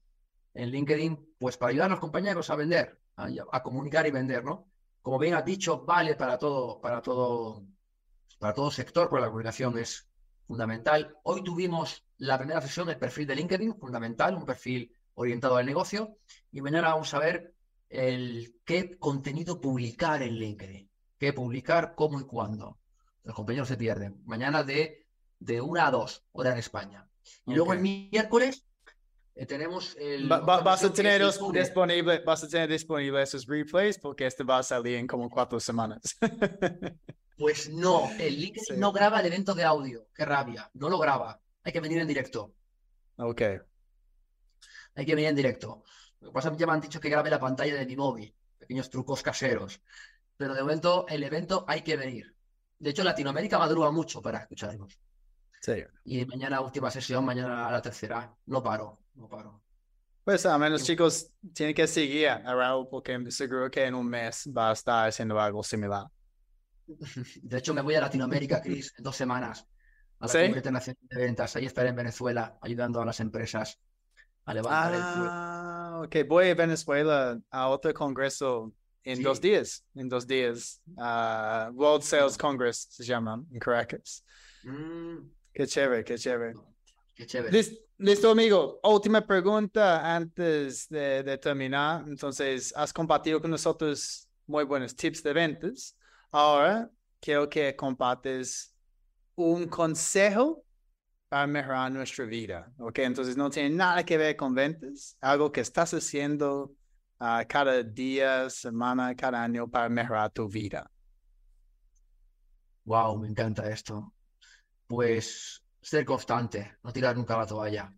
[0.55, 4.69] en LinkedIn, pues para ayudar a los compañeros a vender, a, comunicar y vender, ¿no?
[5.01, 7.65] Como bien has dicho, vale para todo, para todo,
[8.39, 10.09] para todo sector, porque la comunicación es
[10.47, 11.17] fundamental.
[11.25, 16.19] Hoy tuvimos la primera sesión, el perfil de LinkedIn, fundamental, un perfil orientado al negocio.
[16.53, 17.55] Y mañana vamos a ver
[17.89, 20.91] el qué contenido publicar en LinkedIn,
[21.23, 22.79] qué publicar, cómo y cuándo.
[23.23, 24.21] Los compañeros se pierden.
[24.25, 25.07] Mañana de,
[25.39, 27.09] de 1 a 2, hora en España.
[27.47, 28.67] Y luego el miércoles
[29.37, 30.31] eh, tenemos el.
[30.31, 34.27] Va- va- otra vas a tener los disponible, vas a tener disponible esos replays porque
[34.27, 36.01] este va a salir en como cuatro semanas.
[37.39, 38.77] Pues no, el LinkedIn Sí.
[38.77, 40.07] no graba el evento de audio.
[40.15, 40.71] Qué rabia.
[40.75, 41.41] No lo graba.
[41.65, 42.55] Hay que venir en directo.
[43.17, 43.41] ok,
[44.95, 45.83] Hay que venir en directo.
[46.21, 47.97] Lo que pasa es que ya me han dicho que grabe la pantalla de mi
[47.97, 48.33] móvil.
[48.59, 49.81] Pequeños trucos caseros.
[50.43, 52.35] Pero de momento, el evento hay que venir.
[52.77, 54.99] De hecho, Latinoamérica madruga mucho para escucharnos.
[55.61, 55.85] sí.
[56.05, 58.35] Y mañana última sesión, mañana la tercera.
[58.47, 59.63] No paro, no paro.
[60.25, 64.51] Pues a menos chicos tienen que seguir a Raúl porque seguro que en un mes
[64.51, 66.09] va a estar haciendo algo similar.
[67.43, 69.65] De hecho, me voy a Latinoamérica, Chris, en dos semanas.
[70.19, 70.39] A la ¿Sí?
[70.41, 71.55] Internacional de Ventas.
[71.55, 73.79] Ahí estaré en Venezuela, ayudando a las empresas
[74.45, 75.29] a levantar el fuego.
[75.31, 76.17] Ah, ok.
[76.27, 78.73] Voy a Venezuela a otro congreso
[79.05, 79.23] en Sí.
[79.23, 79.85] dos días.
[79.95, 80.81] En dos días.
[80.97, 84.25] Ah, World Sales Congress se llama en Caracas.
[84.65, 86.55] Mm, Qué chévere, qué chévere.
[87.15, 87.53] qué chévere.
[87.53, 88.81] Lis- Listo, amigo.
[88.83, 92.05] Última pregunta antes de, de terminar.
[92.09, 95.97] Entonces, has compartido con nosotros muy buenos tips de ventas.
[96.33, 96.91] Ahora,
[97.21, 98.75] quiero que compartes
[99.37, 100.65] un consejo
[101.29, 102.73] para mejorar nuestra vida.
[102.79, 102.99] ¿Ok?
[103.01, 105.17] Entonces, no tiene nada que ver con ventas.
[105.21, 106.75] Algo que estás haciendo
[107.49, 110.91] cada día, semana, cada año para mejorar tu vida.
[112.85, 114.15] Wow, me encanta esto.
[114.89, 117.95] Pues ser constante, no tirar nunca la toalla.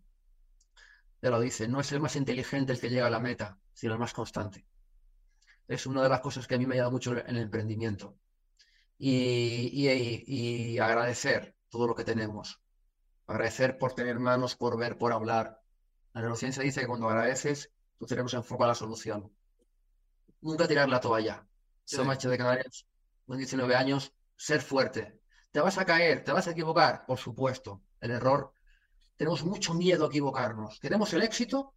[1.21, 3.91] Ya lo dice, no es el más inteligente el que llega a la meta, sino
[3.93, 4.65] el más constante.
[5.67, 8.17] Es una de las cosas que a mí me ayuda mucho en el emprendimiento.
[8.99, 10.23] Y, y-
[10.75, 12.61] y agradecer todo lo que tenemos.
[13.27, 15.61] Agradecer por tener manos, por ver, por hablar.
[16.13, 19.31] La neurociencia dice que cuando agradeces, tu cerebro se enfoca a la solución.
[20.41, 21.47] Nunca tirar la toalla.
[21.83, 21.97] Sí.
[21.97, 22.85] Yo, macho de Canarias,
[23.25, 25.21] con 19 años, ser fuerte.
[25.51, 26.23] ¿Te vas a caer?
[26.23, 27.05] ¿Te vas a equivocar?
[27.05, 27.81] Por supuesto.
[28.01, 28.53] El error.
[29.15, 30.79] Tenemos mucho miedo a equivocarnos.
[30.79, 31.73] ¿Queremos el éxito?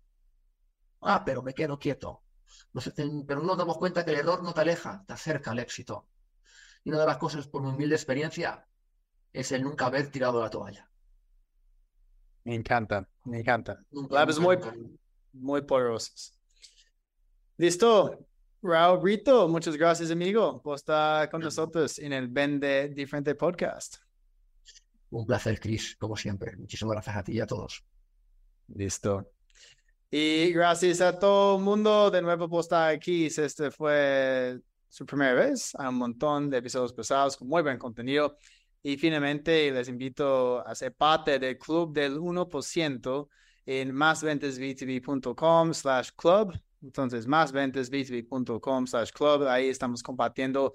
[1.00, 2.22] Ah, pero me quedo quieto.
[2.72, 2.92] Nos
[3.26, 6.08] pero no nos damos cuenta que el error no te aleja, te acerca al éxito.
[6.84, 8.66] Y una de las cosas, por mi humilde experiencia,
[9.32, 10.90] es el nunca haber tirado la toalla.
[12.44, 13.84] Me encanta, me encanta.
[13.90, 14.74] Nunca, nunca, muy, nunca.
[15.39, 16.39] Muy poderosas.
[17.57, 18.24] Listo.
[18.61, 23.99] Raúl Brito, muchas gracias, amigo, por estar con nosotros en el Vende Diferente Podcast.
[25.11, 26.57] Un placer, Chris, como siempre.
[26.57, 27.84] Muchísimas gracias a ti y a todos.
[28.74, 29.30] Listo.
[30.11, 33.26] Y gracias a todo el mundo de nuevo por estar aquí.
[33.26, 34.59] Este fue
[34.89, 38.39] su primera vez, hay un montón de episodios pasados con muy buen contenido.
[38.82, 43.28] Y finalmente les invito a ser parte del club del 1%
[43.68, 46.58] en másventasb2b.com slash club.
[46.82, 49.46] Entonces, másventasb2b.com slash club.
[49.46, 50.72] Ahí estamos compartiendo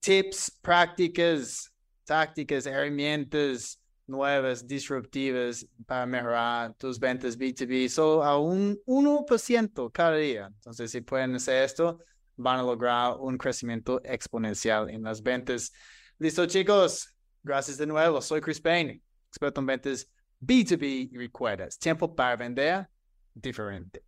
[0.00, 1.72] tips, prácticas,
[2.04, 7.88] tácticas, herramientas nuevas, disruptivas para mejorar tus ventas B2B.
[7.88, 10.50] So, a un 1% cada día.
[10.54, 11.98] Entonces, si pueden hacer esto,
[12.36, 15.72] van a lograr un crecimiento exponencial en las ventas.
[16.18, 17.14] Listo, chicos.
[17.42, 18.20] Gracias de nuevo.
[18.20, 19.00] Soy Chris Payne,
[19.30, 20.10] experto en ventas
[20.40, 22.88] B2B y recuerda, es tiempo para vender
[23.34, 24.07] diferente.